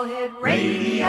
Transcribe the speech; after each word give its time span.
All 0.00 0.06
Radio. 0.40 1.04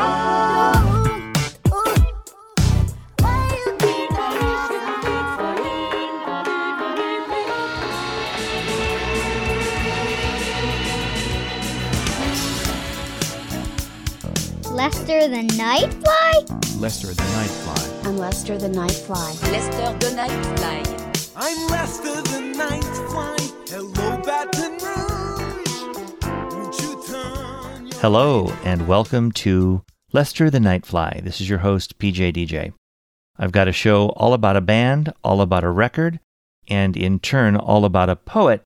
Lester 14.70 15.30
the 15.30 15.48
Nightfly? 15.56 16.82
Lester 16.82 17.08
the 17.08 17.14
Nightfly. 17.14 18.06
I'm 18.06 18.18
Lester 18.18 18.58
the 18.58 18.68
Nightfly. 18.68 19.42
Lester 19.54 19.98
the 20.00 20.16
Nightfly. 20.18 21.32
I'm 21.38 21.70
Lester 21.70 22.22
the 22.24 22.42
Nightfly. 22.58 23.51
Hello, 28.02 28.48
and 28.64 28.88
welcome 28.88 29.32
to 29.32 29.84
Lester 30.12 30.50
the 30.50 30.58
Nightfly. 30.58 31.24
This 31.24 31.40
is 31.40 31.48
your 31.48 31.60
host, 31.60 32.00
PJ 32.00 32.34
DJ. 32.34 32.74
I've 33.38 33.52
got 33.52 33.68
a 33.68 33.72
show 33.72 34.10
all 34.16 34.34
about 34.34 34.56
a 34.56 34.62
band, 34.62 35.14
all 35.24 35.40
about 35.40 35.64
a 35.64 35.70
record, 35.70 36.20
and 36.68 36.98
in 36.98 37.20
turn, 37.20 37.56
all 37.56 37.86
about 37.86 38.10
a 38.10 38.16
poet 38.16 38.64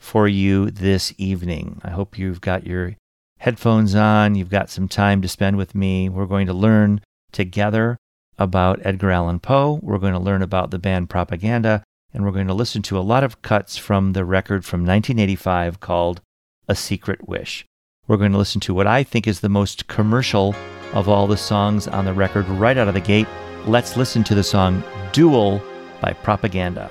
for 0.00 0.26
you 0.26 0.68
this 0.68 1.14
evening. 1.16 1.80
I 1.84 1.90
hope 1.90 2.18
you've 2.18 2.40
got 2.40 2.66
your 2.66 2.96
headphones 3.38 3.94
on, 3.94 4.34
you've 4.34 4.50
got 4.50 4.68
some 4.68 4.88
time 4.88 5.22
to 5.22 5.28
spend 5.28 5.56
with 5.56 5.76
me. 5.76 6.08
We're 6.08 6.26
going 6.26 6.48
to 6.48 6.52
learn 6.52 7.02
together 7.30 7.98
about 8.36 8.84
Edgar 8.84 9.12
Allan 9.12 9.38
Poe, 9.38 9.78
we're 9.80 9.98
going 9.98 10.14
to 10.14 10.18
learn 10.18 10.42
about 10.42 10.72
the 10.72 10.80
band 10.80 11.08
Propaganda, 11.08 11.84
and 12.12 12.24
we're 12.24 12.32
going 12.32 12.48
to 12.48 12.52
listen 12.52 12.82
to 12.82 12.98
a 12.98 13.06
lot 13.06 13.22
of 13.22 13.42
cuts 13.42 13.76
from 13.76 14.12
the 14.12 14.24
record 14.24 14.64
from 14.64 14.80
1985 14.80 15.78
called 15.78 16.20
A 16.66 16.74
Secret 16.74 17.28
Wish. 17.28 17.64
We're 18.08 18.16
going 18.16 18.32
to 18.32 18.38
listen 18.38 18.60
to 18.62 18.74
what 18.74 18.88
I 18.88 19.04
think 19.04 19.28
is 19.28 19.38
the 19.38 19.48
most 19.48 19.86
commercial 19.86 20.56
of 20.92 21.08
all 21.08 21.28
the 21.28 21.36
songs 21.36 21.86
on 21.86 22.04
the 22.04 22.12
record 22.12 22.48
right 22.48 22.76
out 22.76 22.88
of 22.88 22.94
the 22.94 23.00
gate. 23.00 23.28
Let's 23.64 23.96
listen 23.96 24.24
to 24.24 24.34
the 24.34 24.42
song 24.42 24.82
Duel 25.12 25.62
by 26.00 26.12
Propaganda. 26.12 26.90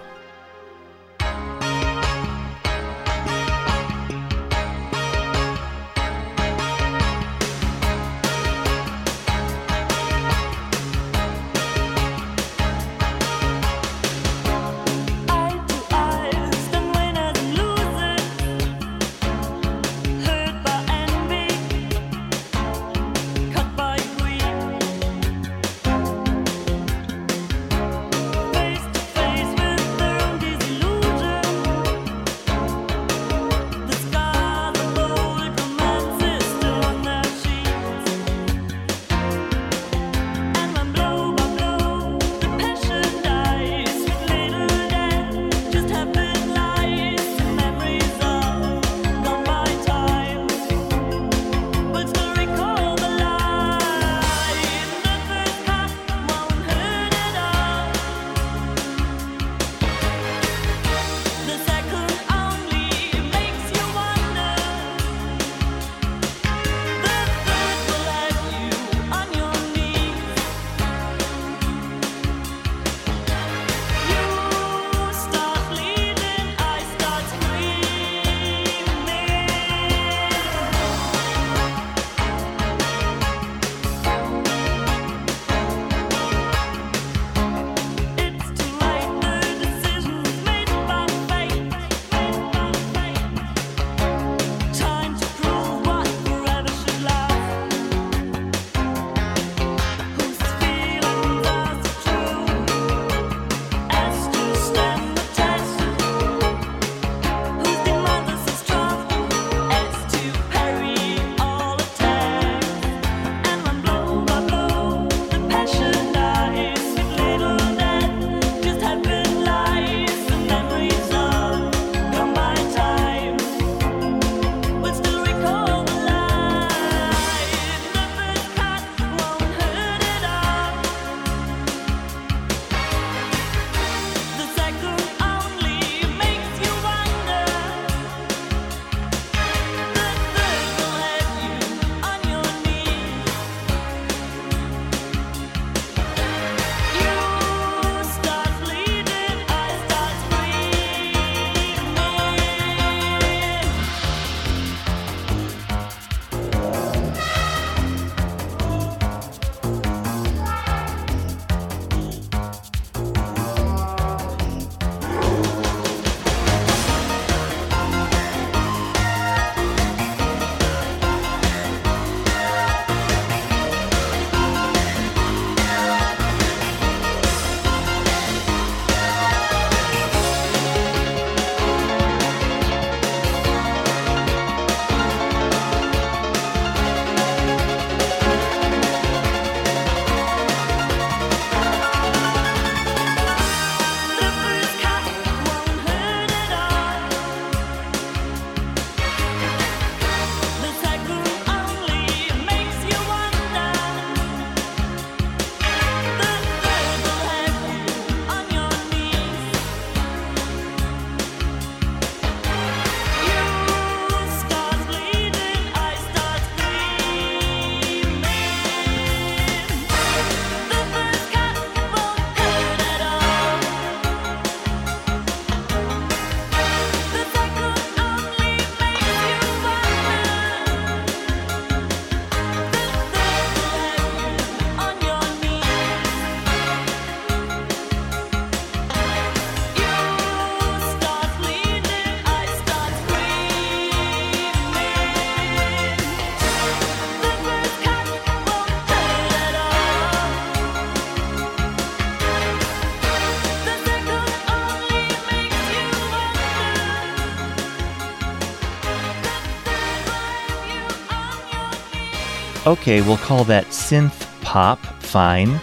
Okay, 262.68 263.02
we'll 263.02 263.18
call 263.18 263.44
that 263.46 263.66
synth 263.66 264.28
pop. 264.44 264.78
Fine. 265.02 265.60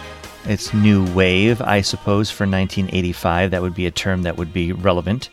It's 0.47 0.75
new 0.75 1.05
wave, 1.15 1.63
I 1.63 1.81
suppose, 1.81 2.29
for 2.29 2.43
1985. 2.43 3.53
That 3.53 3.63
would 3.63 3.75
be 3.77 3.87
a 3.87 3.91
term 3.93 4.23
that 4.23 4.37
would 4.37 4.53
be 4.53 4.73
relevant. 4.73 5.31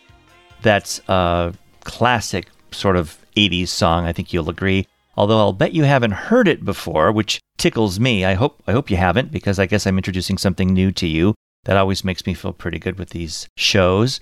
That's 0.62 1.02
a 1.08 1.56
classic 1.84 2.50
sort 2.70 2.96
of 2.96 3.18
80s 3.36 3.70
song, 3.70 4.06
I 4.06 4.14
think 4.14 4.32
you'll 4.32 4.52
agree. 4.52 4.86
Although 5.18 5.40
I'll 5.40 5.54
bet 5.54 5.74
you 5.74 5.86
haven't 5.86 6.12
heard 6.12 6.48
it 6.48 6.64
before, 6.64 7.12
which 7.12 7.40
tickles 7.58 8.00
me. 8.00 8.26
I 8.26 8.36
hope 8.36 8.62
I 8.68 8.72
hope 8.72 8.92
you 8.92 8.98
haven't 8.98 9.32
because 9.32 9.58
I 9.58 9.66
guess 9.66 9.88
I'm 9.88 9.98
introducing 9.98 10.38
something 10.38 10.72
new 10.72 10.92
to 10.92 11.08
you. 11.08 11.34
That 11.64 11.78
always 11.78 12.04
makes 12.04 12.28
me 12.28 12.36
feel 12.36 12.54
pretty 12.54 12.78
good 12.78 13.00
with 13.00 13.10
these 13.10 13.48
shows. 13.58 14.20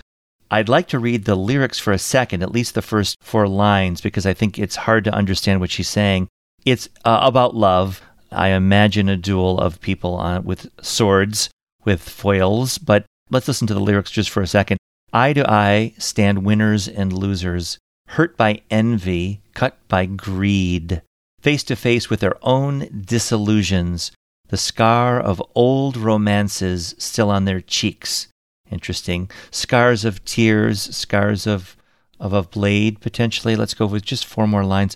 I'd 0.50 0.70
like 0.70 0.88
to 0.90 1.00
read 1.00 1.26
the 1.26 1.36
lyrics 1.36 1.80
for 1.80 1.92
a 1.92 2.00
second, 2.00 2.42
at 2.42 2.54
least 2.54 2.74
the 2.74 2.82
first 2.82 3.18
four 3.22 3.50
lines, 3.50 4.00
because 4.00 4.26
I 4.26 4.34
think 4.34 4.58
it's 4.58 4.78
hard 4.78 5.04
to 5.04 5.14
understand 5.14 5.60
what 5.60 5.72
she's 5.72 5.90
saying. 5.90 6.30
It's 6.66 6.88
uh, 7.04 7.20
about 7.22 7.56
love. 7.56 8.02
I 8.32 8.50
imagine 8.50 9.10
a 9.10 9.18
duel 9.18 9.60
of 9.60 9.82
people 9.82 10.20
uh, 10.20 10.40
with 10.40 10.70
swords, 10.82 11.50
with 11.84 12.02
foils, 12.02 12.78
but 12.78 13.06
let's 13.30 13.48
listen 13.48 13.68
to 13.68 13.74
the 13.74 13.80
lyrics 13.80 14.12
just 14.12 14.30
for 14.30 14.42
a 14.42 14.48
second. 14.48 14.78
Eye 15.12 15.34
to 15.34 15.50
eye 15.50 15.94
stand 15.98 16.46
winners 16.46 16.88
and 16.88 17.14
losers, 17.14 17.78
hurt 18.10 18.38
by 18.38 18.62
envy, 18.72 19.42
cut 19.54 19.78
by 19.88 20.06
greed, 20.06 21.02
face 21.42 21.64
to 21.66 21.76
face 21.76 22.10
with 22.10 22.22
their 22.22 22.38
own 22.42 23.04
disillusions, 23.06 24.12
the 24.48 24.58
scar 24.58 25.20
of 25.20 25.44
old 25.54 25.98
romances 25.98 26.96
still 26.98 27.30
on 27.30 27.46
their 27.46 27.62
cheeks. 27.62 28.28
Interesting. 28.72 29.30
Scars 29.52 30.06
of 30.06 30.24
tears, 30.26 30.96
scars 30.96 31.46
of, 31.46 31.76
of 32.20 32.34
a 32.34 32.44
blade, 32.44 33.02
potentially. 33.02 33.56
Let's 33.56 33.74
go 33.74 33.86
with 33.86 34.04
just 34.04 34.26
four 34.26 34.48
more 34.48 34.66
lines. 34.66 34.96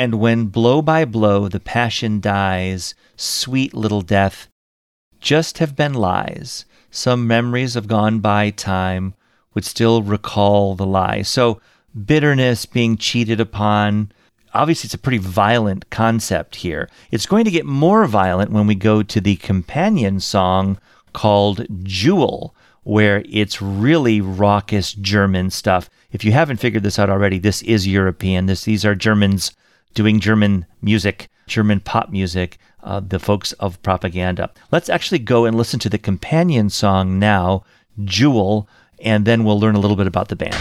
And 0.00 0.14
when 0.14 0.46
blow 0.46 0.80
by 0.80 1.04
blow 1.04 1.46
the 1.46 1.60
passion 1.60 2.20
dies, 2.20 2.94
sweet 3.16 3.74
little 3.74 4.00
death, 4.00 4.48
just 5.20 5.58
have 5.58 5.76
been 5.76 5.92
lies. 5.92 6.64
Some 6.90 7.26
memories 7.26 7.76
of 7.76 7.86
gone 7.86 8.20
by 8.20 8.48
time 8.48 9.12
would 9.52 9.66
still 9.66 10.00
recall 10.00 10.74
the 10.74 10.86
lie. 10.86 11.20
So, 11.20 11.60
bitterness, 12.06 12.64
being 12.64 12.96
cheated 12.96 13.40
upon, 13.40 14.10
obviously, 14.54 14.86
it's 14.86 14.94
a 14.94 14.98
pretty 14.98 15.18
violent 15.18 15.90
concept 15.90 16.56
here. 16.56 16.88
It's 17.10 17.26
going 17.26 17.44
to 17.44 17.50
get 17.50 17.66
more 17.66 18.06
violent 18.06 18.52
when 18.52 18.66
we 18.66 18.76
go 18.76 19.02
to 19.02 19.20
the 19.20 19.36
companion 19.36 20.18
song 20.18 20.78
called 21.12 21.66
Jewel, 21.82 22.54
where 22.84 23.22
it's 23.28 23.60
really 23.60 24.22
raucous 24.22 24.94
German 24.94 25.50
stuff. 25.50 25.90
If 26.10 26.24
you 26.24 26.32
haven't 26.32 26.56
figured 26.56 26.84
this 26.84 26.98
out 26.98 27.10
already, 27.10 27.38
this 27.38 27.60
is 27.60 27.86
European. 27.86 28.46
This, 28.46 28.64
these 28.64 28.86
are 28.86 28.94
Germans 28.94 29.52
doing 29.94 30.20
German 30.20 30.66
music, 30.82 31.28
German 31.46 31.80
pop 31.80 32.10
music, 32.10 32.58
uh, 32.82 33.00
the 33.00 33.18
folks 33.18 33.52
of 33.54 33.82
propaganda. 33.82 34.50
Let's 34.70 34.88
actually 34.88 35.18
go 35.18 35.44
and 35.44 35.56
listen 35.56 35.80
to 35.80 35.88
the 35.88 35.98
companion 35.98 36.70
song 36.70 37.18
now, 37.18 37.64
Jewel, 38.04 38.68
and 39.02 39.24
then 39.24 39.44
we'll 39.44 39.60
learn 39.60 39.74
a 39.74 39.80
little 39.80 39.96
bit 39.96 40.06
about 40.06 40.28
the 40.28 40.36
band. 40.36 40.56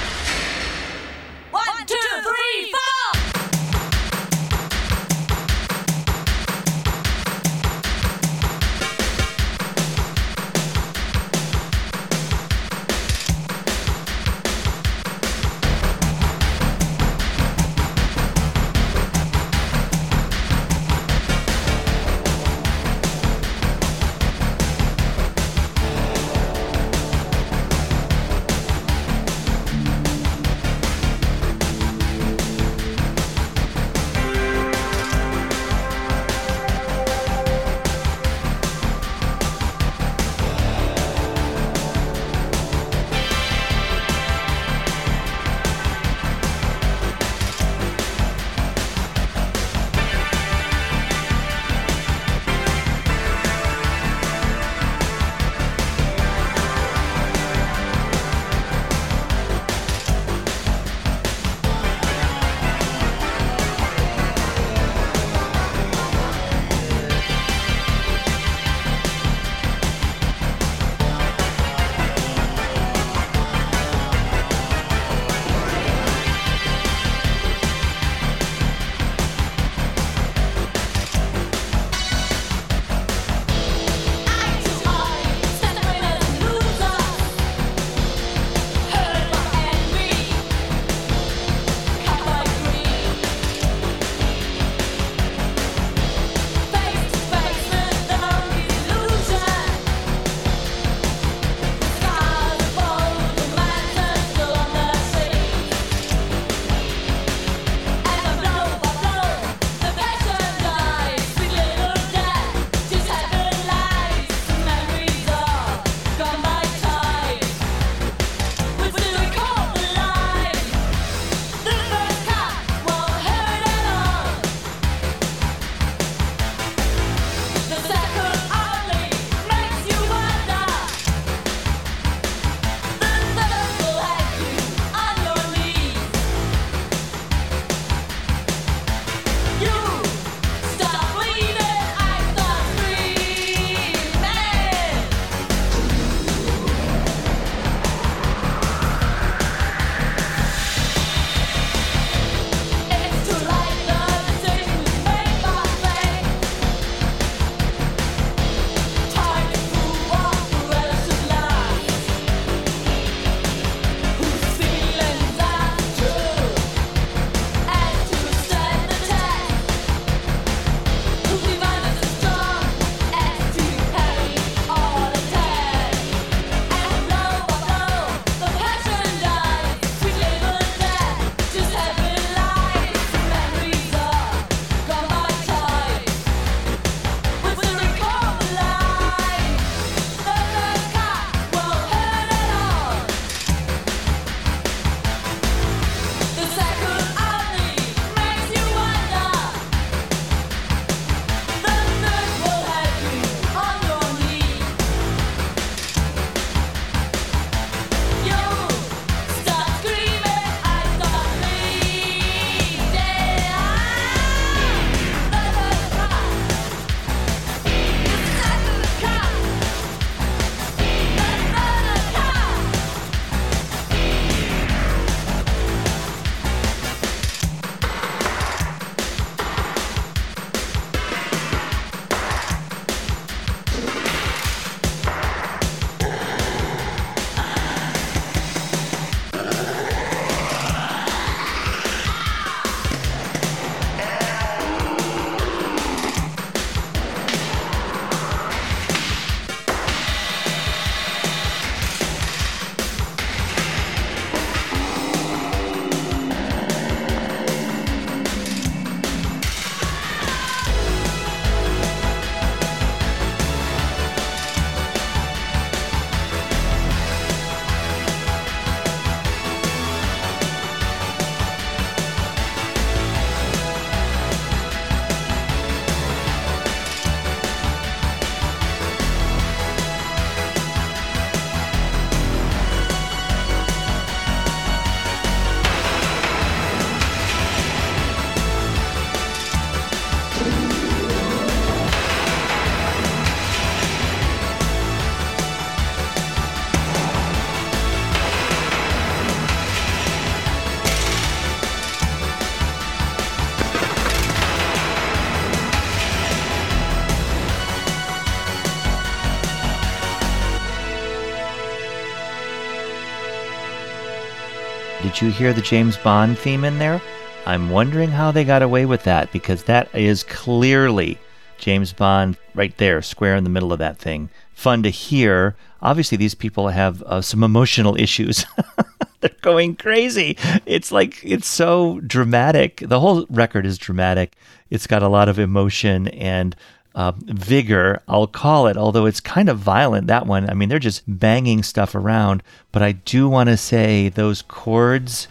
Did 315.20 315.26
you 315.26 315.32
hear 315.34 315.52
the 315.52 315.62
James 315.62 315.98
Bond 315.98 316.40
theme 316.40 316.64
in 316.64 316.80
there? 316.80 317.02
I'm 317.46 317.70
wondering 317.72 318.10
how 318.10 318.32
they 318.32 318.46
got 318.46 318.62
away 318.62 318.86
with 318.86 319.04
that 319.04 319.30
because 319.34 319.64
that 319.64 319.94
is 319.94 320.24
clearly 320.24 321.18
James 321.58 321.92
Bond 321.92 322.38
right 322.56 322.76
there, 322.78 323.02
square 323.02 323.36
in 323.36 323.44
the 323.44 323.50
middle 323.50 323.74
of 323.74 323.80
that 323.80 324.00
thing. 324.00 324.30
Fun 324.54 324.82
to 324.84 324.90
hear. 324.90 325.58
Obviously, 325.82 326.18
these 326.18 326.36
people 326.36 326.70
have 326.70 327.04
uh, 327.04 327.22
some 327.22 327.44
emotional 327.44 328.00
issues. 328.00 328.46
They're 329.20 329.32
going 329.42 329.76
crazy. 329.76 330.38
It's 330.66 330.90
like, 330.90 331.20
it's 331.22 331.50
so 331.50 332.00
dramatic. 332.00 332.78
The 332.78 333.02
whole 333.02 333.26
record 333.30 333.66
is 333.66 333.78
dramatic. 333.78 334.38
It's 334.70 334.88
got 334.88 335.04
a 335.04 335.10
lot 335.10 335.28
of 335.28 335.38
emotion 335.38 336.08
and 336.08 336.56
uh, 337.00 337.14
vigor, 337.16 338.02
I'll 338.10 338.28
call 338.28 338.68
it, 338.68 338.76
although 338.76 339.06
it's 339.06 339.22
kind 339.22 339.48
of 339.48 339.58
violent, 339.58 340.08
that 340.08 340.28
one. 340.28 340.50
I 340.50 340.54
mean, 340.54 340.68
they're 340.68 340.80
just 340.80 341.02
banging 341.08 341.64
stuff 341.64 341.96
around. 341.96 342.44
But 342.74 342.84
I 342.84 342.92
do 342.92 343.30
want 343.30 343.48
to 343.48 343.56
say 343.56 344.10
those 344.10 344.42
chords 344.42 345.30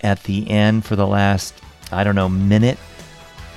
at 0.00 0.22
the 0.22 0.48
end 0.48 0.84
for 0.84 0.94
the 0.94 1.08
last, 1.08 1.60
I 1.90 2.04
don't 2.04 2.14
know, 2.14 2.28
minute. 2.28 2.78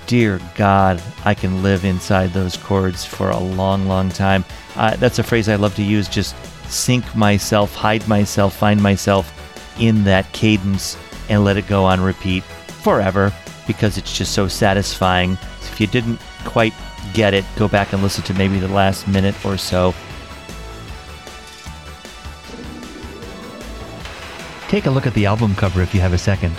Dear 0.07 0.41
God, 0.55 1.03
I 1.23 1.35
can 1.35 1.61
live 1.61 1.85
inside 1.85 2.33
those 2.33 2.57
chords 2.57 3.05
for 3.05 3.29
a 3.29 3.37
long, 3.37 3.87
long 3.87 4.09
time. 4.09 4.43
Uh, 4.75 4.95
that's 4.95 5.19
a 5.19 5.23
phrase 5.23 5.47
I 5.47 5.55
love 5.55 5.75
to 5.75 5.83
use. 5.83 6.09
Just 6.09 6.35
sink 6.65 7.15
myself, 7.15 7.75
hide 7.75 8.07
myself, 8.07 8.55
find 8.55 8.81
myself 8.81 9.31
in 9.79 10.03
that 10.05 10.33
cadence 10.33 10.97
and 11.29 11.45
let 11.45 11.57
it 11.57 11.67
go 11.67 11.85
on 11.85 12.01
repeat 12.01 12.41
forever 12.41 13.31
because 13.67 13.99
it's 13.99 14.17
just 14.17 14.33
so 14.33 14.47
satisfying. 14.47 15.33
If 15.61 15.79
you 15.79 15.85
didn't 15.85 16.19
quite 16.43 16.73
get 17.13 17.33
it, 17.33 17.45
go 17.55 17.67
back 17.67 17.93
and 17.93 18.01
listen 18.01 18.23
to 18.25 18.33
maybe 18.33 18.59
the 18.59 18.67
last 18.67 19.07
minute 19.07 19.35
or 19.45 19.57
so. 19.57 19.93
Take 24.67 24.85
a 24.85 24.89
look 24.89 25.05
at 25.05 25.13
the 25.13 25.25
album 25.25 25.53
cover 25.55 25.81
if 25.81 25.93
you 25.93 25.99
have 26.01 26.13
a 26.13 26.17
second. 26.17 26.55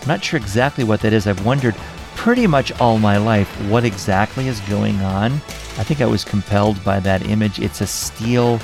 I'm 0.00 0.08
not 0.08 0.24
sure 0.24 0.38
exactly 0.38 0.82
what 0.82 1.00
that 1.02 1.12
is. 1.12 1.26
I've 1.26 1.44
wondered 1.46 1.76
pretty 2.16 2.46
much 2.46 2.72
all 2.80 2.98
my 2.98 3.16
life 3.16 3.48
what 3.70 3.84
exactly 3.84 4.48
is 4.48 4.60
going 4.62 4.96
on. 5.00 5.32
I 5.32 5.84
think 5.84 6.00
I 6.00 6.06
was 6.06 6.24
compelled 6.24 6.82
by 6.84 6.98
that 7.00 7.26
image. 7.26 7.60
It's 7.60 7.80
a 7.80 7.86
steel 7.86 8.60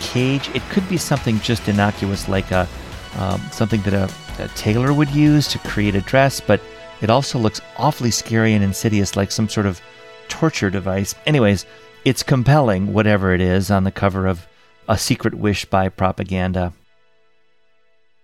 cage. 0.00 0.48
It 0.54 0.62
could 0.70 0.88
be 0.88 0.96
something 0.96 1.38
just 1.40 1.68
innocuous, 1.68 2.28
like 2.28 2.50
a 2.50 2.68
um, 3.16 3.40
something 3.52 3.82
that 3.82 3.94
a, 3.94 4.10
a 4.42 4.48
tailor 4.48 4.92
would 4.92 5.10
use 5.10 5.46
to 5.48 5.58
create 5.58 5.94
a 5.94 6.00
dress, 6.00 6.40
but 6.40 6.60
it 7.02 7.10
also 7.10 7.38
looks 7.38 7.60
awfully 7.76 8.10
scary 8.10 8.54
and 8.54 8.64
insidious, 8.64 9.16
like 9.16 9.30
some 9.30 9.48
sort 9.48 9.66
of 9.66 9.80
torture 10.28 10.70
device. 10.70 11.14
Anyways, 11.26 11.66
it's 12.04 12.22
compelling, 12.22 12.92
whatever 12.92 13.32
it 13.32 13.40
is, 13.40 13.70
on 13.70 13.84
the 13.84 13.92
cover 13.92 14.26
of 14.26 14.46
A 14.88 14.98
Secret 14.98 15.34
Wish 15.34 15.64
by 15.64 15.88
Propaganda. 15.88 16.72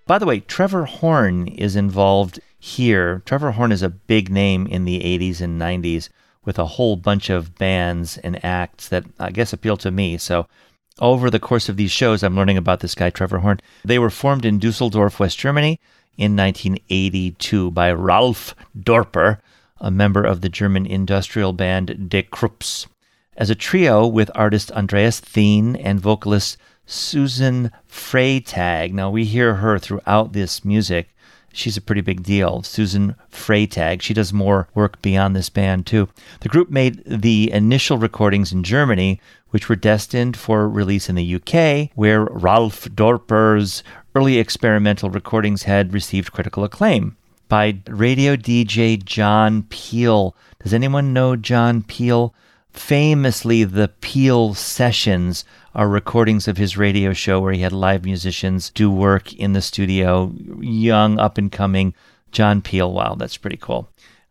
By 0.06 0.18
the 0.18 0.26
way, 0.26 0.40
Trevor 0.40 0.86
Horn 0.86 1.48
is 1.48 1.76
involved 1.76 2.40
here. 2.58 3.22
Trevor 3.24 3.52
Horn 3.52 3.72
is 3.72 3.82
a 3.82 3.90
big 3.90 4.30
name 4.30 4.66
in 4.66 4.84
the 4.84 5.00
80s 5.00 5.40
and 5.40 5.60
90s 5.60 6.08
with 6.44 6.58
a 6.58 6.64
whole 6.64 6.96
bunch 6.96 7.30
of 7.30 7.54
bands 7.56 8.16
and 8.18 8.42
acts 8.44 8.88
that 8.88 9.04
I 9.18 9.30
guess 9.30 9.52
appeal 9.52 9.76
to 9.76 9.90
me. 9.90 10.16
So, 10.16 10.46
over 10.98 11.30
the 11.30 11.38
course 11.38 11.68
of 11.68 11.76
these 11.76 11.92
shows, 11.92 12.22
I'm 12.22 12.34
learning 12.34 12.56
about 12.56 12.80
this 12.80 12.94
guy, 12.94 13.10
Trevor 13.10 13.38
Horn. 13.38 13.60
They 13.84 13.98
were 13.98 14.10
formed 14.10 14.44
in 14.44 14.58
Dusseldorf, 14.58 15.20
West 15.20 15.38
Germany 15.38 15.78
in 16.16 16.34
1982 16.34 17.70
by 17.70 17.92
Ralf 17.92 18.56
Dorper, 18.76 19.38
a 19.80 19.90
member 19.90 20.24
of 20.24 20.40
the 20.40 20.48
German 20.48 20.86
industrial 20.86 21.52
band 21.52 22.08
Die 22.08 22.22
Krupps. 22.22 22.86
As 23.36 23.50
a 23.50 23.54
trio 23.54 24.06
with 24.06 24.30
artist 24.34 24.72
Andreas 24.72 25.20
Thein 25.20 25.76
and 25.76 26.00
vocalist 26.00 26.56
Susan 26.86 27.70
Freytag. 27.86 28.92
Now, 28.92 29.10
we 29.10 29.24
hear 29.24 29.56
her 29.56 29.78
throughout 29.78 30.32
this 30.32 30.64
music. 30.64 31.14
She's 31.52 31.76
a 31.76 31.82
pretty 31.82 32.00
big 32.00 32.22
deal. 32.22 32.62
Susan 32.62 33.14
Freytag. 33.30 34.00
She 34.00 34.14
does 34.14 34.32
more 34.32 34.68
work 34.74 35.00
beyond 35.02 35.36
this 35.36 35.50
band, 35.50 35.86
too. 35.86 36.08
The 36.40 36.48
group 36.48 36.70
made 36.70 37.02
the 37.04 37.52
initial 37.52 37.98
recordings 37.98 38.52
in 38.52 38.64
Germany, 38.64 39.20
which 39.50 39.68
were 39.68 39.76
destined 39.76 40.36
for 40.36 40.68
release 40.68 41.08
in 41.08 41.14
the 41.14 41.34
UK, 41.34 41.90
where 41.94 42.24
Ralf 42.24 42.88
Dorper's 42.94 43.82
early 44.14 44.38
experimental 44.38 45.10
recordings 45.10 45.64
had 45.64 45.92
received 45.92 46.32
critical 46.32 46.64
acclaim 46.64 47.17
by 47.48 47.78
radio 47.88 48.36
DJ 48.36 49.02
John 49.02 49.64
Peel. 49.64 50.36
Does 50.62 50.74
anyone 50.74 51.12
know 51.12 51.36
John 51.36 51.82
Peel? 51.82 52.34
Famously, 52.70 53.64
the 53.64 53.88
Peel 54.00 54.54
Sessions 54.54 55.44
are 55.74 55.88
recordings 55.88 56.46
of 56.46 56.58
his 56.58 56.76
radio 56.76 57.12
show 57.12 57.40
where 57.40 57.52
he 57.52 57.62
had 57.62 57.72
live 57.72 58.04
musicians 58.04 58.70
do 58.70 58.90
work 58.90 59.32
in 59.32 59.52
the 59.52 59.62
studio. 59.62 60.32
Young, 60.60 61.18
up 61.18 61.38
and 61.38 61.50
coming 61.50 61.94
John 62.30 62.62
Peel. 62.62 62.92
Wow, 62.92 63.14
that's 63.14 63.36
pretty 63.36 63.56
cool. 63.56 63.88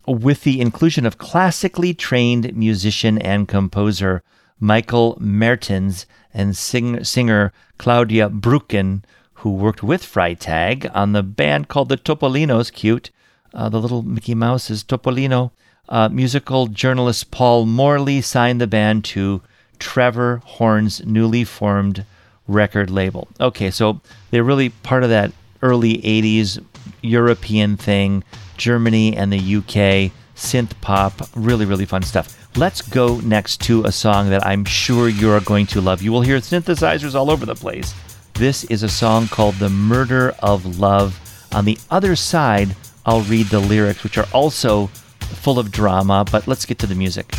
With 0.07 0.43
the 0.43 0.61
inclusion 0.61 1.05
of 1.05 1.17
classically 1.17 1.93
trained 1.93 2.55
musician 2.55 3.17
and 3.17 3.47
composer 3.47 4.23
Michael 4.59 5.17
Mertens 5.19 6.05
and 6.33 6.55
sing- 6.55 7.03
singer 7.03 7.51
Claudia 7.77 8.29
Brücken, 8.29 9.03
who 9.37 9.53
worked 9.53 9.83
with 9.83 10.03
Freytag 10.03 10.89
on 10.93 11.13
the 11.13 11.23
band 11.23 11.67
called 11.67 11.89
the 11.89 11.97
Topolinos, 11.97 12.71
cute, 12.71 13.11
uh, 13.53 13.69
the 13.69 13.79
little 13.79 14.01
Mickey 14.01 14.35
Mouse 14.35 14.69
is 14.69 14.83
Topolino. 14.83 15.51
Uh, 15.89 16.09
musical 16.09 16.67
journalist 16.67 17.31
Paul 17.31 17.65
Morley 17.65 18.21
signed 18.21 18.59
the 18.59 18.67
band 18.67 19.05
to 19.05 19.41
Trevor 19.79 20.41
Horn's 20.43 21.05
newly 21.05 21.43
formed 21.43 22.03
record 22.47 22.89
label. 22.89 23.27
Okay, 23.39 23.71
so 23.71 24.01
they're 24.31 24.43
really 24.43 24.69
part 24.69 25.03
of 25.03 25.09
that 25.09 25.31
early 25.61 25.97
80s 25.99 26.63
European 27.01 27.77
thing, 27.77 28.23
Germany 28.57 29.15
and 29.15 29.31
the 29.31 29.37
UK, 29.37 30.11
synth 30.35 30.71
pop, 30.81 31.29
really, 31.35 31.65
really 31.65 31.85
fun 31.85 32.01
stuff. 32.01 32.47
Let's 32.57 32.81
go 32.81 33.19
next 33.19 33.61
to 33.61 33.83
a 33.85 33.91
song 33.91 34.29
that 34.31 34.45
I'm 34.45 34.65
sure 34.65 35.07
you're 35.07 35.39
going 35.41 35.67
to 35.67 35.81
love. 35.81 36.01
You 36.01 36.11
will 36.11 36.21
hear 36.21 36.37
synthesizers 36.37 37.13
all 37.13 37.29
over 37.29 37.45
the 37.45 37.55
place. 37.55 37.93
This 38.37 38.65
is 38.65 38.83
a 38.83 38.87
song 38.87 39.27
called 39.27 39.55
The 39.55 39.67
Murder 39.67 40.35
of 40.43 40.77
Love. 40.77 41.19
On 41.55 41.65
the 41.65 41.79
other 41.89 42.15
side, 42.15 42.75
I'll 43.03 43.21
read 43.21 43.47
the 43.47 43.59
lyrics, 43.59 44.03
which 44.03 44.19
are 44.19 44.27
also 44.31 44.87
full 45.21 45.57
of 45.57 45.71
drama, 45.71 46.23
but 46.31 46.47
let's 46.47 46.63
get 46.63 46.77
to 46.79 46.85
the 46.85 46.93
music. 46.93 47.33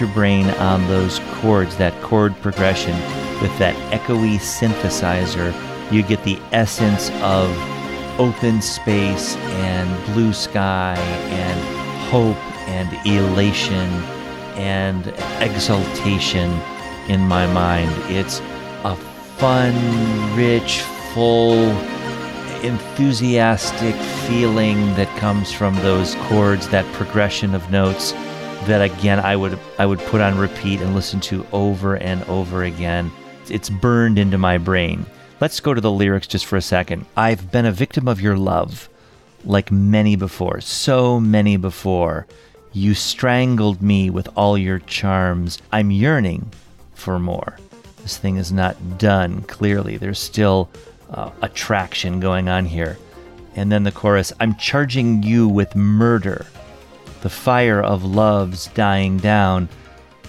Your 0.00 0.08
brain 0.10 0.48
on 0.50 0.86
those 0.88 1.20
chords, 1.34 1.76
that 1.76 1.92
chord 2.02 2.34
progression 2.40 2.94
with 3.42 3.56
that 3.58 3.74
echoey 3.92 4.36
synthesizer. 4.36 5.52
You 5.92 6.02
get 6.02 6.22
the 6.24 6.38
essence 6.52 7.10
of 7.22 7.50
open 8.18 8.62
space 8.62 9.36
and 9.36 10.06
blue 10.12 10.32
sky 10.32 10.96
and 10.96 12.08
hope 12.10 12.36
and 12.68 13.06
elation 13.06 13.88
and 14.56 15.08
exultation 15.40 16.50
in 17.08 17.20
my 17.20 17.46
mind. 17.52 17.90
It's 18.10 18.40
a 18.84 18.96
fun, 19.36 19.74
rich, 20.36 20.80
full, 21.12 21.70
enthusiastic 22.62 23.94
feeling 24.28 24.94
that 24.94 25.08
comes 25.18 25.50
from 25.50 25.74
those 25.76 26.14
chords, 26.26 26.68
that 26.68 26.84
progression 26.92 27.54
of 27.54 27.70
notes 27.70 28.12
that 28.66 28.82
again 28.82 29.20
I 29.20 29.36
would 29.36 29.58
I 29.78 29.86
would 29.86 29.98
put 30.00 30.20
on 30.20 30.38
repeat 30.38 30.80
and 30.80 30.94
listen 30.94 31.20
to 31.20 31.46
over 31.52 31.96
and 31.96 32.22
over 32.24 32.64
again. 32.64 33.10
It's 33.48 33.70
burned 33.70 34.18
into 34.18 34.38
my 34.38 34.58
brain. 34.58 35.06
Let's 35.40 35.60
go 35.60 35.72
to 35.72 35.80
the 35.80 35.90
lyrics 35.90 36.26
just 36.26 36.46
for 36.46 36.56
a 36.56 36.62
second. 36.62 37.06
I've 37.16 37.50
been 37.50 37.64
a 37.64 37.72
victim 37.72 38.06
of 38.06 38.20
your 38.20 38.36
love, 38.36 38.88
like 39.44 39.72
many 39.72 40.14
before, 40.14 40.60
so 40.60 41.18
many 41.18 41.56
before. 41.56 42.26
You 42.72 42.94
strangled 42.94 43.82
me 43.82 44.10
with 44.10 44.28
all 44.36 44.56
your 44.56 44.78
charms. 44.80 45.58
I'm 45.72 45.90
yearning 45.90 46.52
for 46.94 47.18
more. 47.18 47.56
This 48.02 48.18
thing 48.18 48.36
is 48.36 48.52
not 48.52 48.98
done, 48.98 49.42
clearly. 49.42 49.96
There's 49.96 50.18
still 50.18 50.70
uh, 51.10 51.30
attraction 51.42 52.20
going 52.20 52.48
on 52.48 52.66
here. 52.66 52.98
And 53.56 53.72
then 53.72 53.82
the 53.82 53.92
chorus 53.92 54.32
I'm 54.38 54.54
charging 54.56 55.22
you 55.22 55.48
with 55.48 55.74
murder. 55.74 56.46
The 57.22 57.30
fire 57.30 57.82
of 57.82 58.04
love's 58.04 58.68
dying 58.68 59.18
down. 59.18 59.68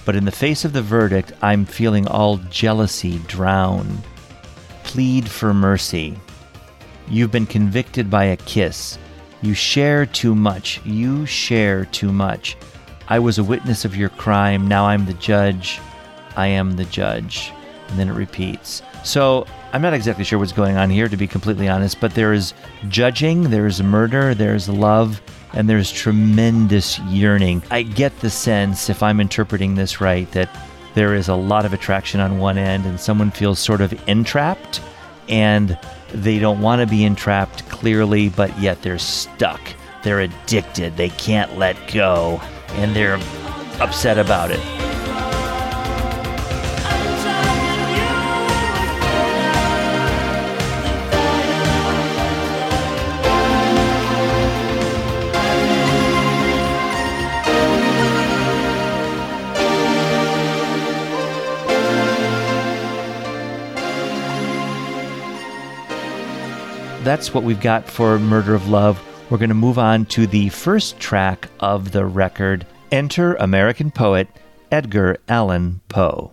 But 0.03 0.15
in 0.15 0.25
the 0.25 0.31
face 0.31 0.65
of 0.65 0.73
the 0.73 0.81
verdict, 0.81 1.31
I'm 1.41 1.65
feeling 1.65 2.07
all 2.07 2.37
jealousy 2.49 3.19
drown. 3.27 4.01
Plead 4.83 5.29
for 5.29 5.53
mercy. 5.53 6.19
You've 7.07 7.31
been 7.31 7.45
convicted 7.45 8.09
by 8.09 8.25
a 8.25 8.37
kiss. 8.37 8.97
You 9.41 9.53
share 9.53 10.05
too 10.05 10.35
much. 10.35 10.81
You 10.85 11.25
share 11.25 11.85
too 11.85 12.11
much. 12.11 12.57
I 13.07 13.19
was 13.19 13.37
a 13.37 13.43
witness 13.43 13.85
of 13.85 13.95
your 13.95 14.09
crime. 14.09 14.67
Now 14.67 14.85
I'm 14.85 15.05
the 15.05 15.13
judge. 15.13 15.79
I 16.35 16.47
am 16.47 16.75
the 16.75 16.85
judge. 16.85 17.51
And 17.89 17.99
then 17.99 18.09
it 18.09 18.13
repeats. 18.13 18.81
So 19.03 19.45
I'm 19.73 19.81
not 19.81 19.93
exactly 19.93 20.25
sure 20.25 20.37
what's 20.37 20.51
going 20.51 20.75
on 20.75 20.89
here, 20.89 21.07
to 21.07 21.15
be 21.15 21.27
completely 21.27 21.69
honest, 21.69 22.01
but 22.01 22.13
there 22.13 22.33
is 22.33 22.53
judging, 22.89 23.43
there's 23.43 23.81
murder, 23.81 24.35
there's 24.35 24.67
love, 24.67 25.21
and 25.53 25.69
there's 25.69 25.91
tremendous 25.91 26.99
yearning. 26.99 27.63
I 27.71 27.83
get 27.83 28.19
the 28.19 28.29
sense, 28.29 28.89
if 28.89 29.01
I'm 29.01 29.21
interpreting 29.21 29.75
this 29.75 30.01
right, 30.01 30.29
that 30.31 30.49
there 30.93 31.15
is 31.15 31.29
a 31.29 31.35
lot 31.35 31.65
of 31.65 31.71
attraction 31.73 32.19
on 32.19 32.37
one 32.37 32.57
end 32.57 32.85
and 32.85 32.99
someone 32.99 33.31
feels 33.31 33.59
sort 33.59 33.79
of 33.79 33.93
entrapped 34.09 34.81
and 35.29 35.77
they 36.09 36.37
don't 36.37 36.59
want 36.59 36.81
to 36.81 36.87
be 36.87 37.05
entrapped 37.05 37.67
clearly, 37.69 38.27
but 38.27 38.57
yet 38.59 38.81
they're 38.81 38.99
stuck. 38.99 39.61
They're 40.03 40.19
addicted. 40.21 40.97
They 40.97 41.09
can't 41.09 41.57
let 41.57 41.77
go 41.93 42.41
and 42.71 42.93
they're 42.93 43.19
upset 43.79 44.17
about 44.17 44.51
it. 44.51 44.80
That's 67.03 67.33
what 67.33 67.43
we've 67.43 67.59
got 67.59 67.89
for 67.89 68.19
Murder 68.19 68.53
of 68.53 68.69
Love. 68.69 69.01
We're 69.31 69.39
going 69.39 69.49
to 69.49 69.55
move 69.55 69.79
on 69.79 70.05
to 70.05 70.27
the 70.27 70.49
first 70.49 70.99
track 70.99 71.49
of 71.59 71.91
the 71.93 72.05
record 72.05 72.67
Enter 72.91 73.33
American 73.35 73.89
Poet 73.89 74.27
Edgar 74.71 75.17
Allan 75.27 75.81
Poe. 75.89 76.31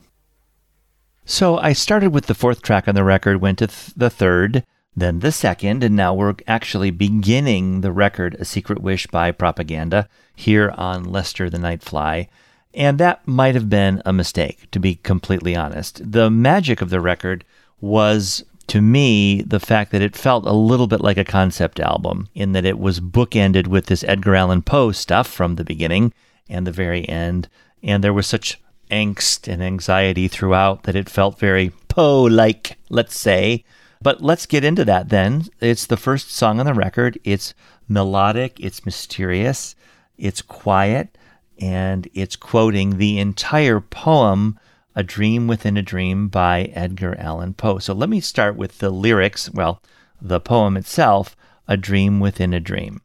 So 1.24 1.56
I 1.56 1.72
started 1.72 2.10
with 2.10 2.26
the 2.26 2.34
fourth 2.34 2.60
track 2.60 2.86
on 2.86 2.94
the 2.94 3.02
record, 3.02 3.40
went 3.40 3.58
to 3.60 3.68
th- 3.68 3.94
the 3.96 4.10
third, 4.10 4.62
then 4.94 5.20
the 5.20 5.32
second, 5.32 5.82
and 5.82 5.96
now 5.96 6.12
we're 6.12 6.34
actually 6.46 6.90
beginning 6.90 7.80
the 7.80 7.92
record 7.92 8.34
A 8.38 8.44
Secret 8.44 8.80
Wish 8.80 9.06
by 9.06 9.32
Propaganda 9.32 10.06
here 10.36 10.74
on 10.76 11.02
Lester 11.04 11.48
the 11.48 11.56
Nightfly. 11.56 12.28
And 12.74 12.98
that 12.98 13.26
might 13.26 13.54
have 13.54 13.70
been 13.70 14.02
a 14.04 14.12
mistake, 14.12 14.70
to 14.72 14.78
be 14.78 14.96
completely 14.96 15.56
honest. 15.56 16.12
The 16.12 16.30
magic 16.30 16.82
of 16.82 16.90
the 16.90 17.00
record 17.00 17.44
was, 17.80 18.44
to 18.68 18.80
me, 18.80 19.42
the 19.42 19.60
fact 19.60 19.92
that 19.92 20.02
it 20.02 20.16
felt 20.16 20.46
a 20.46 20.52
little 20.52 20.86
bit 20.86 21.00
like 21.00 21.16
a 21.16 21.24
concept 21.24 21.80
album, 21.80 22.28
in 22.34 22.52
that 22.52 22.64
it 22.64 22.78
was 22.78 23.00
bookended 23.00 23.66
with 23.66 23.86
this 23.86 24.04
Edgar 24.04 24.34
Allan 24.34 24.62
Poe 24.62 24.92
stuff 24.92 25.26
from 25.26 25.56
the 25.56 25.64
beginning 25.64 26.12
and 26.48 26.66
the 26.66 26.72
very 26.72 27.08
end. 27.08 27.48
And 27.82 28.04
there 28.04 28.12
was 28.12 28.26
such 28.26 28.60
angst 28.90 29.52
and 29.52 29.62
anxiety 29.62 30.28
throughout 30.28 30.84
that 30.84 30.96
it 30.96 31.08
felt 31.08 31.38
very 31.38 31.72
Poe 31.88 32.22
like, 32.22 32.78
let's 32.90 33.18
say. 33.18 33.64
But 34.00 34.22
let's 34.22 34.46
get 34.46 34.64
into 34.64 34.84
that 34.84 35.08
then. 35.08 35.46
It's 35.60 35.86
the 35.86 35.96
first 35.96 36.30
song 36.30 36.60
on 36.60 36.66
the 36.66 36.74
record. 36.74 37.18
It's 37.24 37.54
melodic, 37.88 38.60
it's 38.60 38.84
mysterious, 38.84 39.74
it's 40.16 40.42
quiet, 40.42 41.16
and 41.58 42.08
it's 42.14 42.36
quoting 42.36 42.98
the 42.98 43.18
entire 43.18 43.80
poem, 43.80 44.58
A 44.98 45.04
Dream 45.04 45.46
Within 45.46 45.76
a 45.76 45.82
Dream 45.82 46.26
by 46.26 46.72
Edgar 46.74 47.14
Allan 47.20 47.54
Poe. 47.54 47.78
So 47.78 47.94
let 47.94 48.08
me 48.08 48.18
start 48.18 48.56
with 48.56 48.78
the 48.78 48.90
lyrics. 48.90 49.48
Well, 49.48 49.80
the 50.20 50.40
poem 50.40 50.76
itself, 50.76 51.36
A 51.68 51.76
Dream 51.76 52.18
Within 52.18 52.52
a 52.52 52.58
Dream. 52.58 53.02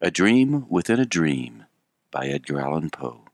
A 0.00 0.10
Dream 0.10 0.64
Within 0.70 0.98
a 0.98 1.04
Dream 1.04 1.66
by 2.10 2.28
Edgar 2.28 2.62
Allan 2.62 2.88
Poe. 2.88 3.26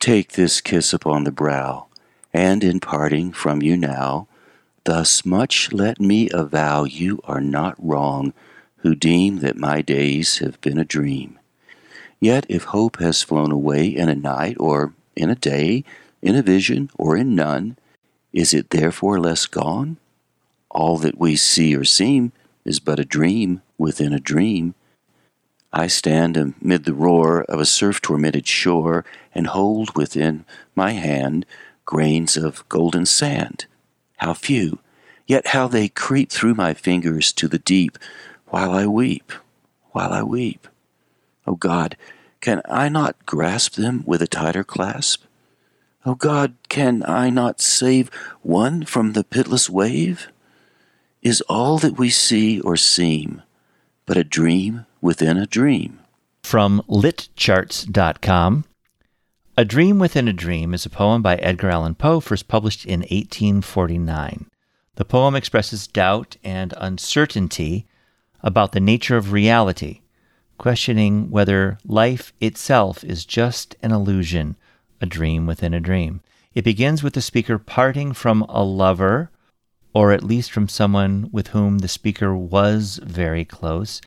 Take 0.00 0.32
this 0.32 0.62
kiss 0.62 0.94
upon 0.94 1.24
the 1.24 1.30
brow, 1.30 1.88
and 2.32 2.64
in 2.64 2.80
parting 2.80 3.30
from 3.30 3.60
you 3.60 3.76
now, 3.76 4.26
thus 4.84 5.26
much 5.26 5.70
let 5.70 6.00
me 6.00 6.30
avow 6.32 6.84
you 6.84 7.20
are 7.24 7.42
not 7.42 7.76
wrong 7.78 8.32
who 8.78 8.94
deem 8.94 9.40
that 9.40 9.58
my 9.58 9.82
days 9.82 10.38
have 10.38 10.58
been 10.62 10.78
a 10.78 10.84
dream. 10.86 11.38
Yet 12.20 12.46
if 12.48 12.64
hope 12.64 13.00
has 13.00 13.22
flown 13.22 13.52
away 13.52 13.86
in 13.86 14.08
a 14.08 14.14
night, 14.14 14.56
or 14.58 14.94
in 15.16 15.30
a 15.30 15.34
day, 15.34 15.84
in 16.22 16.34
a 16.34 16.42
vision, 16.42 16.90
or 16.96 17.16
in 17.16 17.34
none, 17.34 17.76
is 18.32 18.52
it 18.52 18.70
therefore 18.70 19.20
less 19.20 19.46
gone? 19.46 19.96
All 20.70 20.98
that 20.98 21.18
we 21.18 21.36
see 21.36 21.76
or 21.76 21.84
seem 21.84 22.32
is 22.64 22.80
but 22.80 22.98
a 22.98 23.04
dream 23.04 23.62
within 23.78 24.12
a 24.12 24.20
dream. 24.20 24.74
I 25.72 25.86
stand 25.86 26.36
amid 26.36 26.84
the 26.84 26.94
roar 26.94 27.42
of 27.44 27.60
a 27.60 27.66
surf 27.66 28.00
tormented 28.00 28.46
shore 28.46 29.04
and 29.34 29.48
hold 29.48 29.96
within 29.96 30.44
my 30.74 30.92
hand 30.92 31.46
grains 31.84 32.36
of 32.36 32.68
golden 32.68 33.06
sand. 33.06 33.66
How 34.18 34.34
few, 34.34 34.78
yet 35.26 35.48
how 35.48 35.68
they 35.68 35.88
creep 35.88 36.30
through 36.30 36.54
my 36.54 36.74
fingers 36.74 37.32
to 37.34 37.48
the 37.48 37.58
deep 37.58 37.98
while 38.46 38.70
I 38.70 38.86
weep, 38.86 39.32
while 39.90 40.12
I 40.12 40.22
weep. 40.22 40.68
O 41.46 41.56
God, 41.56 41.96
can 42.44 42.60
I 42.66 42.90
not 42.90 43.24
grasp 43.24 43.76
them 43.76 44.04
with 44.04 44.20
a 44.20 44.26
tighter 44.26 44.64
clasp? 44.64 45.24
O 46.04 46.14
God, 46.14 46.56
can 46.68 47.02
I 47.08 47.30
not 47.30 47.58
save 47.58 48.10
one 48.42 48.84
from 48.84 49.14
the 49.14 49.24
pitiless 49.24 49.70
wave? 49.70 50.28
Is 51.22 51.40
all 51.48 51.78
that 51.78 51.96
we 51.98 52.10
see 52.10 52.60
or 52.60 52.76
seem 52.76 53.40
but 54.04 54.18
a 54.18 54.24
dream 54.24 54.84
within 55.00 55.38
a 55.38 55.46
dream? 55.46 56.00
From 56.42 56.82
litcharts.com. 56.86 58.66
A 59.56 59.64
Dream 59.64 59.98
Within 59.98 60.28
a 60.28 60.34
Dream 60.34 60.74
is 60.74 60.84
a 60.84 60.90
poem 60.90 61.22
by 61.22 61.36
Edgar 61.36 61.70
Allan 61.70 61.94
Poe, 61.94 62.20
first 62.20 62.46
published 62.46 62.84
in 62.84 63.00
1849. 63.00 64.50
The 64.96 65.04
poem 65.06 65.34
expresses 65.34 65.86
doubt 65.86 66.36
and 66.44 66.74
uncertainty 66.76 67.86
about 68.42 68.72
the 68.72 68.80
nature 68.80 69.16
of 69.16 69.32
reality, 69.32 70.00
questioning 70.58 71.30
whether 71.30 71.78
life 71.84 72.32
itself 72.40 73.04
is 73.04 73.24
just 73.24 73.76
an 73.82 73.92
illusion, 73.92 74.56
a 75.00 75.06
dream 75.06 75.46
within 75.46 75.74
a 75.74 75.80
dream. 75.80 76.20
It 76.54 76.64
begins 76.64 77.02
with 77.02 77.14
the 77.14 77.20
speaker 77.20 77.58
parting 77.58 78.12
from 78.12 78.42
a 78.42 78.62
lover, 78.62 79.30
or 79.92 80.12
at 80.12 80.24
least 80.24 80.52
from 80.52 80.68
someone 80.68 81.28
with 81.32 81.48
whom 81.48 81.78
the 81.78 81.88
speaker 81.88 82.34
was 82.36 83.00
very 83.02 83.44
close, 83.44 84.00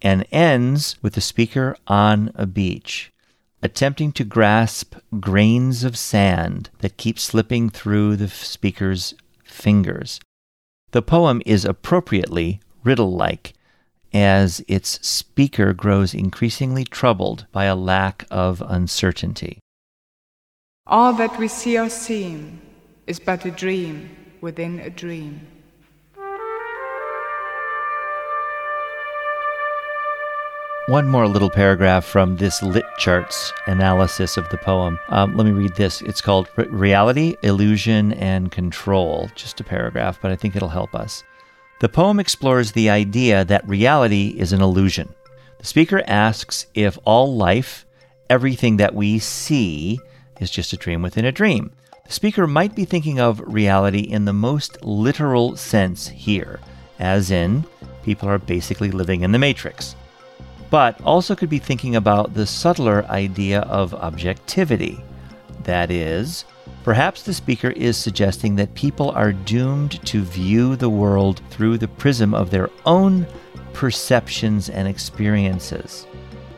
and 0.00 0.26
ends 0.32 0.96
with 1.00 1.14
the 1.14 1.20
speaker 1.20 1.76
on 1.86 2.32
a 2.34 2.46
beach, 2.46 3.12
attempting 3.62 4.10
to 4.12 4.24
grasp 4.24 4.96
grains 5.20 5.84
of 5.84 5.96
sand 5.96 6.70
that 6.78 6.96
keep 6.96 7.18
slipping 7.18 7.70
through 7.70 8.16
the 8.16 8.28
speaker's 8.28 9.14
fingers. 9.44 10.20
The 10.90 11.02
poem 11.02 11.40
is 11.46 11.64
appropriately 11.64 12.60
riddle 12.82 13.12
like, 13.12 13.54
as 14.14 14.64
its 14.68 15.04
speaker 15.06 15.72
grows 15.72 16.14
increasingly 16.14 16.84
troubled 16.84 17.46
by 17.52 17.64
a 17.64 17.76
lack 17.76 18.24
of 18.30 18.62
uncertainty. 18.66 19.58
All 20.86 21.12
that 21.14 21.38
we 21.38 21.48
see 21.48 21.78
or 21.78 21.88
seem 21.88 22.60
is 23.06 23.20
but 23.20 23.44
a 23.44 23.50
dream 23.50 24.10
within 24.40 24.80
a 24.80 24.90
dream. 24.90 25.46
One 30.88 31.06
more 31.06 31.28
little 31.28 31.48
paragraph 31.48 32.04
from 32.04 32.36
this 32.36 32.60
lit 32.60 32.84
charts 32.98 33.52
analysis 33.66 34.36
of 34.36 34.48
the 34.48 34.58
poem. 34.58 34.98
Um, 35.10 35.36
let 35.36 35.46
me 35.46 35.52
read 35.52 35.76
this. 35.76 36.02
It's 36.02 36.20
called 36.20 36.48
Reality, 36.56 37.36
Illusion, 37.44 38.12
and 38.14 38.50
Control. 38.50 39.30
Just 39.36 39.60
a 39.60 39.64
paragraph, 39.64 40.18
but 40.20 40.32
I 40.32 40.36
think 40.36 40.56
it'll 40.56 40.68
help 40.68 40.92
us. 40.92 41.22
The 41.82 41.88
poem 41.90 42.18
explores 42.18 42.72
the 42.72 42.88
idea 42.88 43.44
that 43.44 43.68
reality 43.68 44.28
is 44.38 44.52
an 44.52 44.62
illusion. 44.62 45.14
The 45.58 45.66
speaker 45.66 46.02
asks 46.06 46.66
if 46.74 46.96
all 47.04 47.36
life, 47.36 47.84
everything 48.30 48.78
that 48.78 48.94
we 48.94 49.18
see, 49.18 49.98
is 50.40 50.50
just 50.50 50.72
a 50.72 50.76
dream 50.76 51.02
within 51.02 51.24
a 51.24 51.32
dream. 51.32 51.72
The 52.06 52.12
speaker 52.12 52.46
might 52.46 52.74
be 52.74 52.84
thinking 52.84 53.20
of 53.20 53.42
reality 53.44 54.00
in 54.00 54.24
the 54.24 54.32
most 54.32 54.82
literal 54.84 55.56
sense 55.56 56.08
here, 56.08 56.60
as 57.00 57.30
in, 57.30 57.64
people 58.02 58.28
are 58.28 58.38
basically 58.38 58.92
living 58.92 59.22
in 59.22 59.32
the 59.32 59.38
matrix 59.38 59.96
but 60.72 60.98
also 61.02 61.36
could 61.36 61.50
be 61.50 61.58
thinking 61.58 61.96
about 61.96 62.32
the 62.32 62.46
subtler 62.46 63.04
idea 63.10 63.60
of 63.60 63.92
objectivity. 63.92 64.98
That 65.64 65.90
is, 65.90 66.46
perhaps 66.84 67.22
the 67.22 67.34
speaker 67.34 67.70
is 67.70 67.96
suggesting 67.96 68.56
that 68.56 68.74
people 68.74 69.10
are 69.10 69.32
doomed 69.32 70.04
to 70.06 70.22
view 70.22 70.76
the 70.76 70.90
world 70.90 71.40
through 71.50 71.78
the 71.78 71.88
prism 71.88 72.34
of 72.34 72.50
their 72.50 72.70
own 72.86 73.26
perceptions 73.72 74.68
and 74.68 74.86
experiences. 74.88 76.06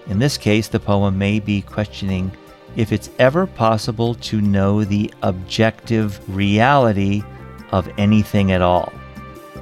In 0.09 0.19
this 0.19 0.37
case, 0.37 0.69
the 0.69 0.81
poem 0.81 1.17
may 1.17 1.41
be 1.41 1.63
questioning 1.63 2.31
if 2.77 2.93
it's 2.93 3.11
ever 3.19 3.47
possible 3.47 4.15
to 4.17 4.41
know 4.41 4.85
the 4.85 5.13
objective 5.23 6.21
reality 6.35 7.23
of 7.73 7.89
anything 7.99 8.53
at 8.53 8.63
all. 8.63 8.93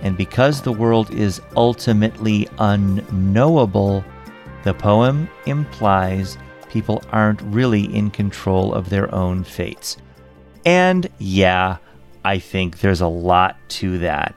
And 0.02 0.16
because 0.16 0.60
the 0.60 0.72
world 0.72 1.12
is 1.14 1.40
ultimately 1.56 2.48
unknowable, 2.58 4.04
the 4.64 4.74
poem 4.74 5.28
implies 5.46 6.38
people 6.68 7.02
aren't 7.12 7.42
really 7.42 7.84
in 7.94 8.10
control 8.10 8.74
of 8.74 8.88
their 8.88 9.14
own 9.14 9.44
fates. 9.44 9.98
And 10.64 11.08
yeah, 11.18 11.78
I 12.24 12.38
think 12.38 12.80
there's 12.80 13.00
a 13.00 13.06
lot 13.06 13.56
to 13.70 13.98
that. 13.98 14.34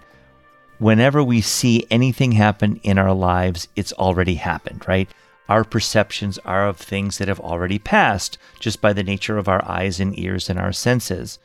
Whenever 0.77 1.23
we 1.23 1.39
see 1.41 1.87
anything 1.89 2.33
happen 2.33 2.79
in 2.83 2.97
our 2.97 3.13
lives, 3.13 3.67
it's 3.75 3.93
already 3.93 4.35
happened, 4.35 4.87
right? 4.87 5.09
Our 5.47 5.63
perceptions 5.63 6.37
are 6.39 6.67
of 6.67 6.77
things 6.77 7.17
that 7.17 7.27
have 7.27 7.39
already 7.39 7.79
passed 7.79 8.37
just 8.59 8.81
by 8.81 8.93
the 8.93 9.03
nature 9.03 9.37
of 9.37 9.47
our 9.47 9.63
eyes 9.63 9.99
and 9.99 10.17
ears 10.17 10.49
and 10.49 10.59
our 10.59 10.73
senses. 10.73 11.39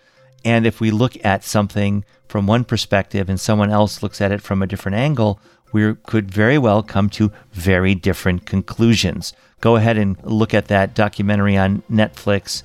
And 0.45 0.66
if 0.66 0.81
we 0.81 0.90
look 0.90 1.23
at 1.25 1.45
something 1.45 2.05
from 2.27 2.47
one 2.47 2.64
perspective 2.64 3.29
and 3.29 3.38
someone 3.38 3.71
else 3.71 4.03
looks 4.03 4.21
at 4.21 4.33
it 4.33 4.40
from 4.40 4.62
a 4.62 4.66
different 4.66 4.97
angle, 4.97 5.38
we 5.73 5.95
could 5.95 6.31
very 6.31 6.59
well 6.59 6.83
come 6.83 7.11
to 7.11 7.31
very 7.53 7.95
different 7.95 8.47
conclusions. 8.47 9.33
Go 9.61 9.77
ahead 9.77 9.99
and 9.99 10.16
look 10.25 10.55
at 10.55 10.69
that 10.69 10.95
documentary 10.95 11.57
on 11.57 11.83
Netflix 11.90 12.62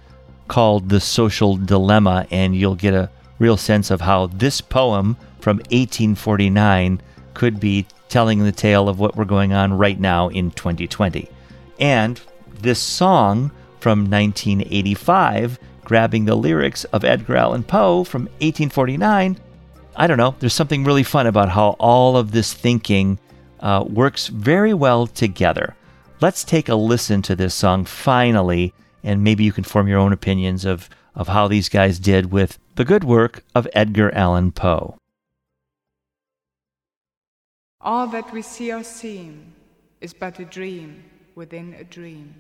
called 0.48 0.90
The 0.90 1.00
Social 1.00 1.58
Dilemma, 1.58 2.28
and 2.32 2.56
you'll 2.56 2.76
get 2.76 2.94
a 2.94 3.10
real 3.40 3.58
sense 3.58 3.92
of 3.92 4.02
how 4.02 4.28
this 4.28 4.62
poem 4.62 5.18
from 5.40 5.58
1849 5.58 7.02
could 7.34 7.60
be 7.60 7.86
telling 8.10 8.44
the 8.44 8.52
tale 8.52 8.88
of 8.88 9.00
what 9.00 9.16
we're 9.16 9.26
going 9.26 9.54
on 9.54 9.74
right 9.74 10.00
now 10.00 10.30
in 10.30 10.52
2020. 10.52 11.30
And 11.80 12.22
this 12.62 12.80
song 12.80 13.52
from 13.80 14.10
1985, 14.10 15.60
grabbing 15.84 16.26
the 16.26 16.36
lyrics 16.36 16.84
of 16.86 17.04
Edgar 17.04 17.36
Allan 17.36 17.64
Poe 17.64 18.04
from 18.04 18.24
1849, 18.40 19.38
I 19.96 20.08
don't 20.08 20.18
know, 20.18 20.36
there's 20.40 20.54
something 20.54 20.84
really 20.84 21.04
fun 21.04 21.28
about 21.28 21.50
how 21.50 21.76
all 21.80 22.18
of 22.18 22.32
this 22.32 22.54
thinking 22.54 23.20
uh, 23.60 23.84
works 23.88 24.28
very 24.28 24.74
well 24.74 25.08
together. 25.08 25.76
Let's 26.22 26.44
take 26.44 26.70
a 26.70 26.76
listen 26.76 27.22
to 27.24 27.36
this 27.36 27.54
song 27.54 27.86
finally, 27.86 28.74
and 29.06 29.24
maybe 29.24 29.44
you 29.44 29.54
can 29.54 29.64
form 29.64 29.88
your 29.88 30.00
own 30.00 30.12
opinions 30.12 30.66
of, 30.66 30.90
of 31.14 31.30
how 31.30 31.48
these 31.48 31.70
guys 31.70 32.00
did 32.00 32.32
with 32.32 32.58
the 32.76 32.84
good 32.84 33.04
work 33.04 33.44
of 33.54 33.68
Edgar 33.74 34.14
Allan 34.14 34.52
Poe. 34.52 34.98
All 37.80 38.08
that 38.08 38.34
we 38.34 38.42
see 38.42 38.74
or 38.74 38.84
seem 38.84 39.54
is 40.02 40.14
but 40.14 40.40
a 40.40 40.46
dream 40.46 41.04
within 41.36 41.76
a 41.76 41.84
dream. 41.84 42.34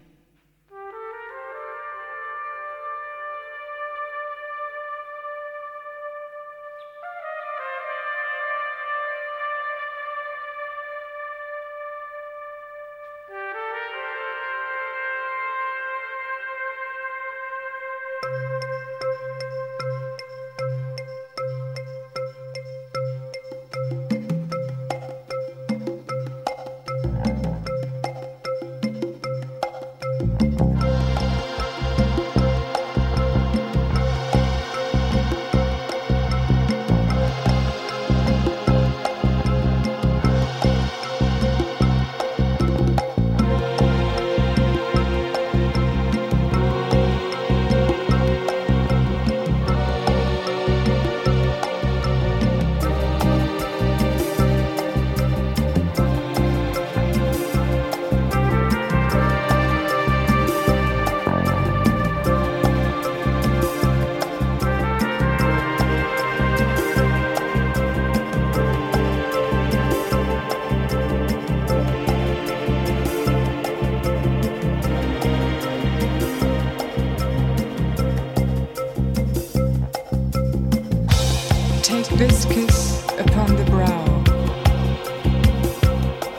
This 82.18 82.46
kiss 82.46 83.04
upon 83.20 83.58
the 83.58 83.66
brow. 83.66 84.06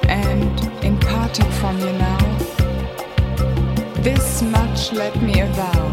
And 0.09 0.59
in 0.83 0.99
parting 0.99 1.51
from 1.61 1.79
you 1.79 1.93
now, 1.93 2.39
this 4.01 4.41
much 4.41 4.93
let 4.95 5.15
me 5.21 5.41
avow. 5.41 5.85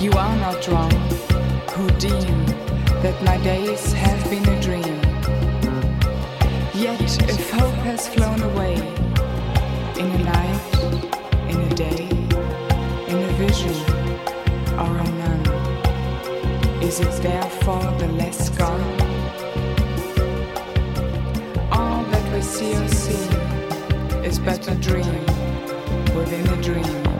You 0.00 0.10
are 0.12 0.36
not 0.36 0.66
wrong 0.66 0.90
who 1.74 1.88
deem 2.00 2.46
that 3.02 3.22
my 3.22 3.36
days 3.38 3.92
have 3.92 4.20
been 4.28 4.48
a 4.48 4.60
dream. 4.60 4.96
Yet 6.74 7.00
if 7.30 7.50
hope 7.50 7.80
has 7.86 8.08
flown 8.08 8.42
away, 8.42 8.74
in 9.96 10.10
a 10.10 10.24
night, 10.24 10.74
in 11.50 11.60
a 11.60 11.74
day, 11.74 12.17
is 17.00 17.18
it 17.18 17.22
therefore 17.22 17.82
the 17.98 18.08
less 18.08 18.48
gone? 18.50 18.80
All 21.70 22.02
that 22.10 22.32
we 22.34 22.42
see 22.42 22.74
or 22.74 22.88
see 22.88 23.28
is 24.26 24.38
but 24.40 24.66
a 24.68 24.74
dream 24.74 25.24
within 26.16 26.48
a 26.48 26.62
dream. 26.62 27.17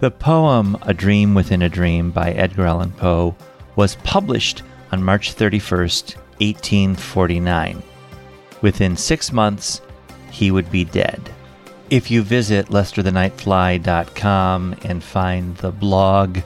The 0.00 0.10
poem 0.10 0.76
A 0.80 0.94
Dream 0.94 1.34
Within 1.34 1.60
a 1.60 1.68
Dream 1.68 2.10
by 2.10 2.32
Edgar 2.32 2.64
Allan 2.64 2.92
Poe 2.92 3.36
was 3.76 3.96
published 3.96 4.62
on 4.92 5.04
March 5.04 5.36
31st, 5.36 6.16
1849. 6.38 7.82
Within 8.62 8.96
six 8.96 9.30
months, 9.30 9.82
he 10.30 10.50
would 10.50 10.70
be 10.70 10.86
dead. 10.86 11.30
If 11.90 12.10
you 12.10 12.22
visit 12.22 12.68
lesterthenightfly.com 12.68 14.76
and 14.84 15.04
find 15.04 15.54
the 15.58 15.70
blog 15.70 16.38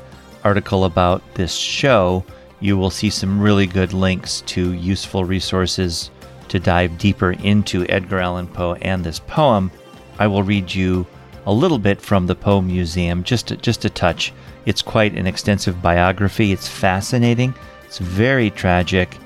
article 0.43 0.85
about 0.85 1.23
this 1.35 1.55
show, 1.55 2.25
you 2.59 2.77
will 2.77 2.91
see 2.91 3.09
some 3.09 3.41
really 3.41 3.69
good 3.69 3.93
links 3.93 4.41
to 4.47 4.73
useful 4.73 5.25
resources 5.25 6.11
to 6.49 6.59
dive 6.59 6.99
deeper 6.99 7.31
into 7.31 7.87
Edgar 7.89 8.19
Allan 8.19 8.49
Poe 8.49 8.75
and 8.83 9.05
this 9.05 9.21
poem. 9.21 9.71
I 10.19 10.27
will 10.27 10.43
read 10.43 10.75
you 10.75 11.07
a 11.47 11.53
little 11.53 11.79
bit 11.79 12.01
from 12.01 12.27
the 12.27 12.35
Poe 12.35 12.61
Museum, 12.61 13.23
just 13.23 13.51
a, 13.51 13.57
just 13.57 13.85
a 13.85 13.91
touch. 13.91 14.33
It's 14.67 14.83
quite 14.83 15.15
an 15.15 15.27
extensive 15.27 15.83
biography. 15.83 16.53
It's 16.53 16.69
fascinating. 16.69 17.55
It's 17.85 17.99
very 17.99 18.51
tragic, 18.51 19.17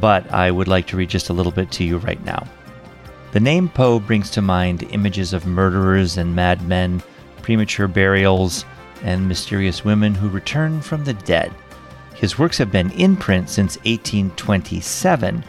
but 0.00 0.30
I 0.32 0.50
would 0.50 0.68
like 0.68 0.86
to 0.88 0.96
read 0.96 1.10
just 1.10 1.28
a 1.28 1.34
little 1.34 1.52
bit 1.52 1.70
to 1.72 1.84
you 1.84 1.98
right 1.98 2.22
now. 2.24 2.46
The 3.32 3.40
name 3.40 3.68
Poe 3.68 4.00
brings 4.00 4.30
to 4.30 4.42
mind 4.42 4.88
images 4.90 5.32
of 5.32 5.46
murderers 5.46 6.16
and 6.16 6.34
madmen, 6.34 7.02
premature 7.42 7.88
burials, 7.88 8.64
and 9.02 9.28
mysterious 9.28 9.84
women 9.84 10.14
who 10.14 10.28
return 10.28 10.80
from 10.80 11.04
the 11.04 11.12
dead. 11.12 11.52
His 12.14 12.38
works 12.38 12.56
have 12.56 12.72
been 12.72 12.90
in 12.92 13.16
print 13.16 13.50
since 13.50 13.76
1827 13.84 15.44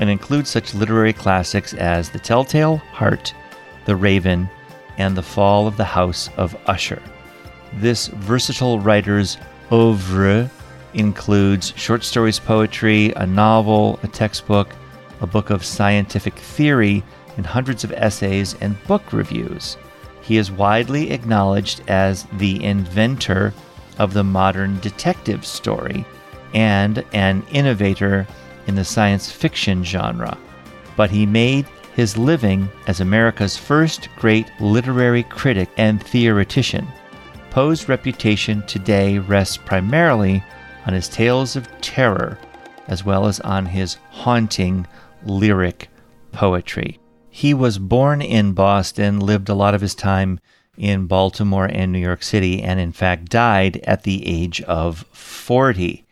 and 0.00 0.10
include 0.10 0.46
such 0.46 0.74
literary 0.74 1.12
classics 1.12 1.72
as 1.74 2.10
The 2.10 2.18
Telltale 2.18 2.78
Heart, 2.78 3.32
The 3.84 3.94
Raven, 3.94 4.50
and 5.00 5.16
The 5.16 5.22
Fall 5.22 5.66
of 5.66 5.76
the 5.76 5.84
House 5.84 6.28
of 6.36 6.56
Usher. 6.66 7.02
This 7.74 8.08
versatile 8.08 8.78
writer's 8.78 9.38
oeuvre 9.72 10.50
includes 10.92 11.72
short 11.76 12.04
stories, 12.04 12.38
poetry, 12.38 13.12
a 13.16 13.26
novel, 13.26 13.98
a 14.02 14.08
textbook, 14.08 14.68
a 15.20 15.26
book 15.26 15.50
of 15.50 15.64
scientific 15.64 16.34
theory, 16.34 17.02
and 17.36 17.46
hundreds 17.46 17.82
of 17.82 17.92
essays 17.92 18.56
and 18.60 18.82
book 18.84 19.12
reviews. 19.12 19.78
He 20.20 20.36
is 20.36 20.52
widely 20.52 21.12
acknowledged 21.12 21.82
as 21.88 22.26
the 22.34 22.62
inventor 22.62 23.54
of 23.98 24.12
the 24.12 24.24
modern 24.24 24.78
detective 24.80 25.46
story 25.46 26.04
and 26.52 27.04
an 27.12 27.42
innovator 27.52 28.26
in 28.66 28.74
the 28.74 28.84
science 28.84 29.30
fiction 29.30 29.82
genre. 29.82 30.36
But 30.96 31.10
he 31.10 31.24
made 31.24 31.66
his 31.94 32.16
living 32.16 32.68
as 32.86 33.00
America's 33.00 33.56
first 33.56 34.08
great 34.16 34.46
literary 34.60 35.22
critic 35.24 35.68
and 35.76 36.02
theoretician. 36.02 36.86
Poe's 37.50 37.88
reputation 37.88 38.62
today 38.66 39.18
rests 39.18 39.56
primarily 39.56 40.42
on 40.86 40.94
his 40.94 41.08
tales 41.08 41.56
of 41.56 41.68
terror, 41.80 42.38
as 42.86 43.04
well 43.04 43.26
as 43.26 43.40
on 43.40 43.66
his 43.66 43.96
haunting 44.10 44.86
lyric 45.24 45.88
poetry. 46.32 46.98
He 47.28 47.54
was 47.54 47.78
born 47.78 48.22
in 48.22 48.52
Boston, 48.52 49.20
lived 49.20 49.48
a 49.48 49.54
lot 49.54 49.74
of 49.74 49.80
his 49.80 49.94
time 49.94 50.40
in 50.76 51.06
Baltimore 51.06 51.66
and 51.66 51.92
New 51.92 51.98
York 51.98 52.22
City, 52.22 52.62
and 52.62 52.80
in 52.80 52.92
fact 52.92 53.28
died 53.28 53.80
at 53.84 54.02
the 54.04 54.26
age 54.26 54.60
of 54.62 55.04
40. 55.12 56.04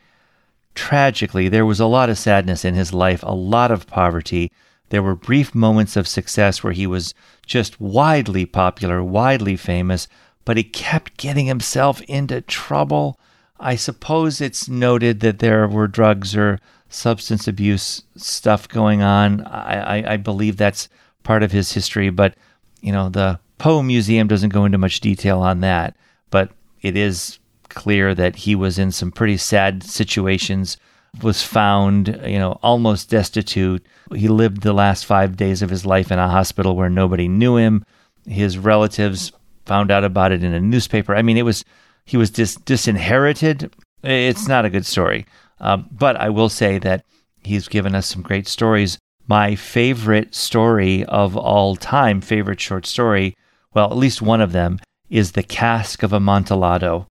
Tragically, 0.74 1.48
there 1.48 1.66
was 1.66 1.80
a 1.80 1.86
lot 1.86 2.10
of 2.10 2.18
sadness 2.18 2.64
in 2.64 2.74
his 2.74 2.92
life, 2.92 3.22
a 3.22 3.34
lot 3.34 3.70
of 3.70 3.86
poverty. 3.86 4.52
There 4.90 5.02
were 5.02 5.14
brief 5.14 5.54
moments 5.54 5.96
of 5.96 6.08
success 6.08 6.62
where 6.62 6.72
he 6.72 6.86
was 6.86 7.14
just 7.46 7.80
widely 7.80 8.46
popular, 8.46 9.02
widely 9.02 9.56
famous, 9.56 10.08
but 10.44 10.56
he 10.56 10.64
kept 10.64 11.16
getting 11.16 11.46
himself 11.46 12.00
into 12.02 12.40
trouble. 12.40 13.18
I 13.60 13.76
suppose 13.76 14.40
it's 14.40 14.68
noted 14.68 15.20
that 15.20 15.40
there 15.40 15.68
were 15.68 15.88
drugs 15.88 16.34
or 16.34 16.58
substance 16.88 17.46
abuse 17.46 18.02
stuff 18.16 18.68
going 18.68 19.02
on. 19.02 19.42
I, 19.42 19.98
I, 19.98 20.12
I 20.12 20.16
believe 20.16 20.56
that's 20.56 20.88
part 21.22 21.42
of 21.42 21.52
his 21.52 21.72
history, 21.72 22.10
but 22.10 22.34
you 22.80 22.92
know, 22.92 23.08
the 23.08 23.40
Poe 23.58 23.82
Museum 23.82 24.28
doesn't 24.28 24.50
go 24.50 24.64
into 24.64 24.78
much 24.78 25.00
detail 25.00 25.40
on 25.40 25.60
that, 25.60 25.96
but 26.30 26.50
it 26.80 26.96
is 26.96 27.38
clear 27.68 28.14
that 28.14 28.36
he 28.36 28.54
was 28.54 28.78
in 28.78 28.92
some 28.92 29.12
pretty 29.12 29.36
sad 29.36 29.82
situations, 29.82 30.76
was 31.22 31.42
found, 31.42 32.08
you 32.24 32.38
know, 32.38 32.58
almost 32.62 33.10
destitute. 33.10 33.84
He 34.14 34.28
lived 34.28 34.62
the 34.62 34.72
last 34.72 35.06
five 35.06 35.36
days 35.36 35.62
of 35.62 35.70
his 35.70 35.84
life 35.84 36.10
in 36.10 36.18
a 36.18 36.28
hospital 36.28 36.76
where 36.76 36.90
nobody 36.90 37.28
knew 37.28 37.56
him. 37.56 37.84
His 38.26 38.58
relatives 38.58 39.32
found 39.66 39.90
out 39.90 40.04
about 40.04 40.32
it 40.32 40.44
in 40.44 40.54
a 40.54 40.60
newspaper. 40.60 41.14
I 41.14 41.22
mean, 41.22 41.36
it 41.36 41.44
was 41.44 41.64
he 42.04 42.16
was 42.16 42.30
dis- 42.30 42.56
disinherited. 42.56 43.70
It's 44.02 44.48
not 44.48 44.64
a 44.64 44.70
good 44.70 44.86
story, 44.86 45.26
um, 45.60 45.88
but 45.90 46.16
I 46.16 46.30
will 46.30 46.48
say 46.48 46.78
that 46.78 47.04
he's 47.42 47.68
given 47.68 47.94
us 47.94 48.06
some 48.06 48.22
great 48.22 48.48
stories. 48.48 48.98
My 49.26 49.56
favorite 49.56 50.34
story 50.34 51.04
of 51.04 51.36
all 51.36 51.76
time, 51.76 52.22
favorite 52.22 52.60
short 52.60 52.86
story, 52.86 53.34
well, 53.74 53.90
at 53.90 53.96
least 53.96 54.22
one 54.22 54.40
of 54.40 54.52
them, 54.52 54.78
is 55.10 55.32
The 55.32 55.42
Cask 55.42 56.02
of 56.02 56.14
Amontillado. 56.14 57.07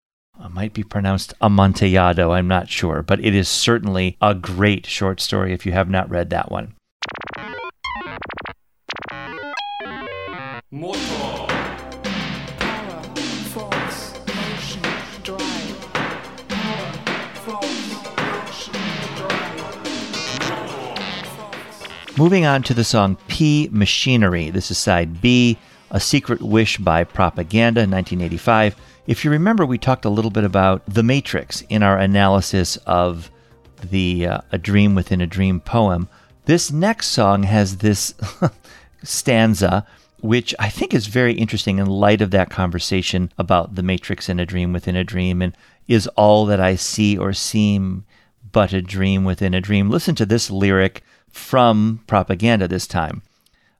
It 0.44 0.50
might 0.50 0.74
be 0.74 0.82
pronounced 0.82 1.34
Amontillado, 1.40 2.32
I'm 2.32 2.48
not 2.48 2.68
sure, 2.68 3.02
but 3.02 3.24
it 3.24 3.32
is 3.32 3.48
certainly 3.48 4.16
a 4.20 4.34
great 4.34 4.86
short 4.86 5.20
story 5.20 5.52
if 5.52 5.64
you 5.64 5.70
have 5.70 5.88
not 5.88 6.10
read 6.10 6.30
that 6.30 6.50
one. 6.50 6.74
Force. 13.52 14.14
Moving 22.18 22.44
on 22.44 22.64
to 22.64 22.74
the 22.74 22.82
song 22.84 23.16
P 23.28 23.68
Machinery. 23.70 24.50
This 24.50 24.72
is 24.72 24.78
side 24.78 25.20
B, 25.20 25.56
A 25.92 26.00
Secret 26.00 26.42
Wish 26.42 26.78
by 26.78 27.04
Propaganda, 27.04 27.82
1985. 27.82 28.74
If 29.04 29.24
you 29.24 29.32
remember, 29.32 29.66
we 29.66 29.78
talked 29.78 30.04
a 30.04 30.10
little 30.10 30.30
bit 30.30 30.44
about 30.44 30.82
The 30.86 31.02
Matrix 31.02 31.62
in 31.62 31.82
our 31.82 31.98
analysis 31.98 32.76
of 32.86 33.30
the 33.82 34.26
uh, 34.26 34.40
A 34.52 34.58
Dream 34.58 34.94
Within 34.94 35.20
a 35.20 35.26
Dream 35.26 35.58
poem. 35.58 36.08
This 36.44 36.70
next 36.70 37.08
song 37.08 37.42
has 37.42 37.78
this 37.78 38.14
stanza, 39.02 39.84
which 40.20 40.54
I 40.60 40.68
think 40.68 40.94
is 40.94 41.08
very 41.08 41.32
interesting 41.34 41.78
in 41.78 41.86
light 41.86 42.20
of 42.20 42.30
that 42.30 42.50
conversation 42.50 43.32
about 43.38 43.74
The 43.74 43.82
Matrix 43.82 44.28
and 44.28 44.40
a 44.40 44.46
Dream 44.46 44.72
Within 44.72 44.94
a 44.94 45.02
Dream 45.02 45.42
and 45.42 45.56
is 45.88 46.06
all 46.08 46.46
that 46.46 46.60
I 46.60 46.76
see 46.76 47.18
or 47.18 47.32
seem 47.32 48.04
but 48.52 48.72
a 48.72 48.82
dream 48.82 49.24
within 49.24 49.54
a 49.54 49.60
dream. 49.60 49.90
Listen 49.90 50.14
to 50.14 50.26
this 50.26 50.50
lyric 50.50 51.02
from 51.28 52.04
Propaganda 52.06 52.68
this 52.68 52.86
time. 52.86 53.22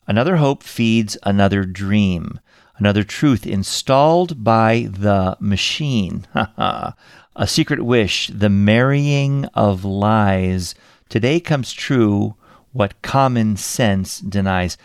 Another 0.08 0.36
hope 0.36 0.64
feeds 0.64 1.16
another 1.22 1.64
dream, 1.64 2.40
another 2.82 3.04
truth 3.04 3.46
installed 3.46 4.42
by 4.42 4.88
the 4.90 5.36
machine. 5.38 6.26
a 6.34 6.96
secret 7.46 7.80
wish, 7.80 8.26
the 8.26 8.48
marrying 8.48 9.44
of 9.54 9.84
lies. 9.84 10.74
Today 11.08 11.38
comes 11.38 11.72
true 11.72 12.34
what 12.72 13.00
common 13.00 13.56
sense 13.56 14.18
denies. 14.18 14.76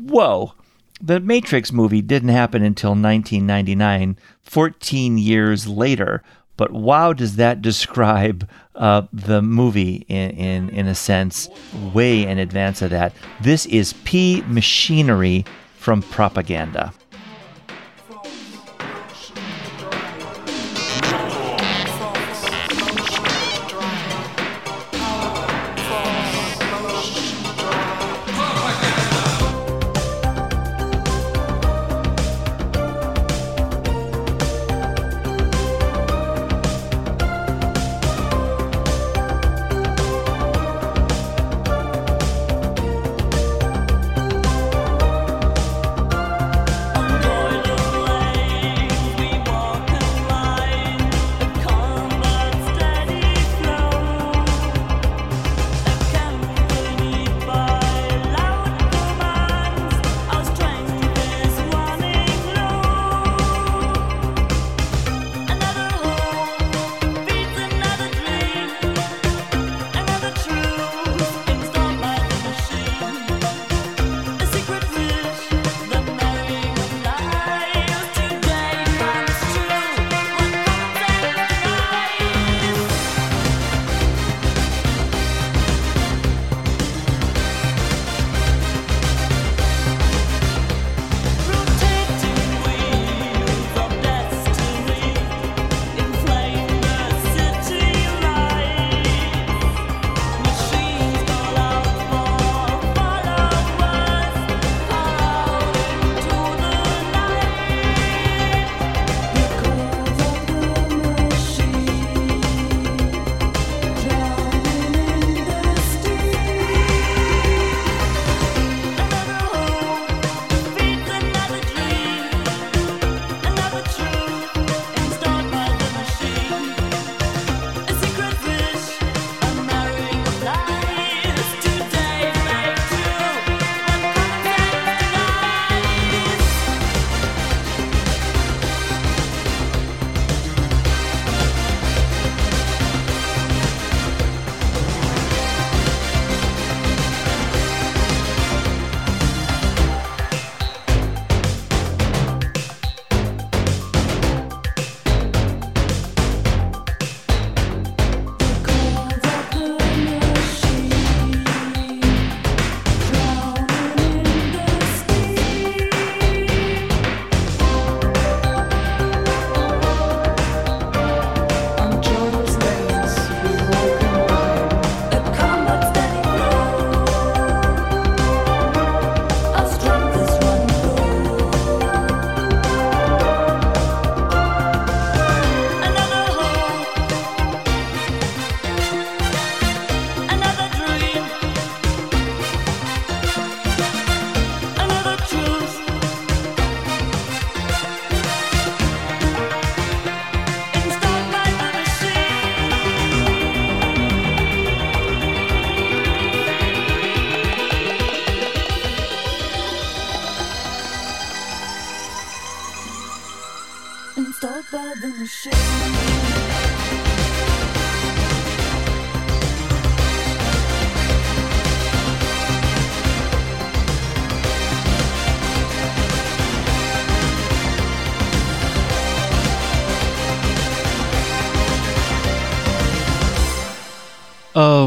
Whoa! 0.00 0.54
The 1.02 1.20
Matrix 1.20 1.70
movie 1.70 2.00
didn't 2.00 2.30
happen 2.30 2.62
until 2.62 2.92
1999, 2.92 4.16
14 4.40 5.18
years 5.18 5.66
later. 5.66 6.22
But 6.56 6.72
wow, 6.72 7.12
does 7.12 7.36
that 7.36 7.60
describe 7.60 8.48
uh, 8.74 9.02
the 9.12 9.42
movie 9.42 10.06
in, 10.08 10.30
in, 10.30 10.68
in 10.70 10.86
a 10.86 10.94
sense, 10.94 11.50
way 11.92 12.22
in 12.26 12.38
advance 12.38 12.80
of 12.80 12.88
that? 12.88 13.12
This 13.42 13.66
is 13.66 13.92
P 14.04 14.42
Machinery 14.46 15.44
from 15.76 16.00
Propaganda. 16.00 16.94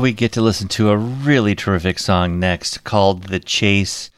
We 0.07 0.13
get 0.13 0.31
to 0.31 0.41
listen 0.41 0.69
to 0.69 0.89
a 0.89 0.95
really 0.95 1.53
terrific 1.53 1.99
song 1.99 2.39
next 2.39 2.85
called 2.85 3.23
The 3.23 3.41
Chase. 3.41 4.09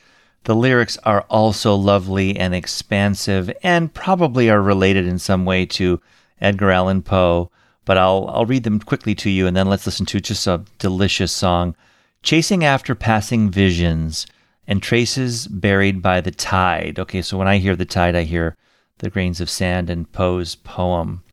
The 0.43 0.55
lyrics 0.55 0.99
are 1.03 1.21
also 1.31 1.73
lovely 1.73 2.37
and 2.37 2.53
expansive 2.53 3.51
and 3.63 3.91
probably 3.91 4.51
are 4.51 4.61
related 4.61 5.07
in 5.07 5.17
some 5.17 5.45
way 5.45 5.65
to 5.65 5.99
Edgar 6.39 6.69
Allan 6.69 7.01
Poe, 7.01 7.49
but 7.85 7.97
I'll 7.97 8.29
I'll 8.29 8.45
read 8.45 8.65
them 8.65 8.79
quickly 8.79 9.15
to 9.15 9.31
you 9.31 9.47
and 9.47 9.57
then 9.57 9.67
let's 9.67 9.87
listen 9.87 10.05
to 10.05 10.19
just 10.19 10.45
a 10.45 10.63
delicious 10.77 11.31
song. 11.31 11.75
Chasing 12.21 12.63
after 12.63 12.93
passing 12.93 13.49
visions 13.49 14.27
and 14.67 14.83
traces 14.83 15.47
buried 15.47 16.03
by 16.03 16.21
the 16.21 16.29
tide. 16.29 16.99
Okay, 16.99 17.23
so 17.23 17.35
when 17.35 17.47
I 17.47 17.57
hear 17.57 17.75
the 17.75 17.83
tide, 17.83 18.15
I 18.15 18.25
hear 18.25 18.55
the 18.99 19.09
grains 19.09 19.41
of 19.41 19.49
sand 19.49 19.89
in 19.89 20.05
Poe's 20.05 20.53
poem. 20.53 21.23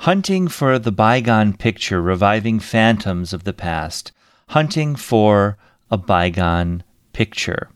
Hunting 0.00 0.48
for 0.48 0.78
the 0.78 0.92
bygone 0.92 1.54
picture, 1.56 2.02
reviving 2.02 2.60
phantoms 2.60 3.32
of 3.32 3.44
the 3.44 3.52
past. 3.52 4.12
Hunting 4.48 4.96
for 4.96 5.56
a 5.90 5.96
bygone 5.96 6.82
picture. 7.12 7.70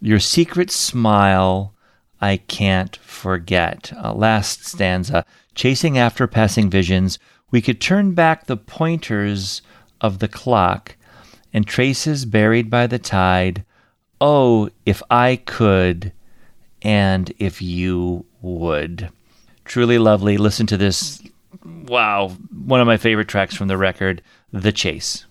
Your 0.00 0.20
secret 0.20 0.70
smile 0.70 1.74
I 2.20 2.36
can't 2.36 2.96
forget. 2.98 3.92
Uh, 3.96 4.14
last 4.14 4.64
stanza. 4.64 5.26
Chasing 5.56 5.98
after 5.98 6.28
passing 6.28 6.70
visions, 6.70 7.18
we 7.50 7.60
could 7.60 7.80
turn 7.80 8.12
back 8.12 8.46
the 8.46 8.56
pointers 8.56 9.60
of 10.00 10.20
the 10.20 10.28
clock 10.28 10.96
and 11.52 11.66
traces 11.66 12.24
buried 12.24 12.70
by 12.70 12.86
the 12.86 13.00
tide. 13.00 13.64
Oh, 14.20 14.70
if 14.86 15.02
I 15.10 15.36
could, 15.44 16.12
and 16.80 17.32
if 17.38 17.60
you 17.60 18.24
would. 18.40 19.10
Truly 19.64 19.98
lovely. 19.98 20.36
Listen 20.36 20.66
to 20.68 20.76
this. 20.76 21.22
Wow. 21.64 22.36
One 22.64 22.80
of 22.80 22.86
my 22.86 22.96
favorite 22.96 23.28
tracks 23.28 23.54
from 23.54 23.68
the 23.68 23.76
record, 23.76 24.22
The 24.52 24.72
Chase. 24.72 25.26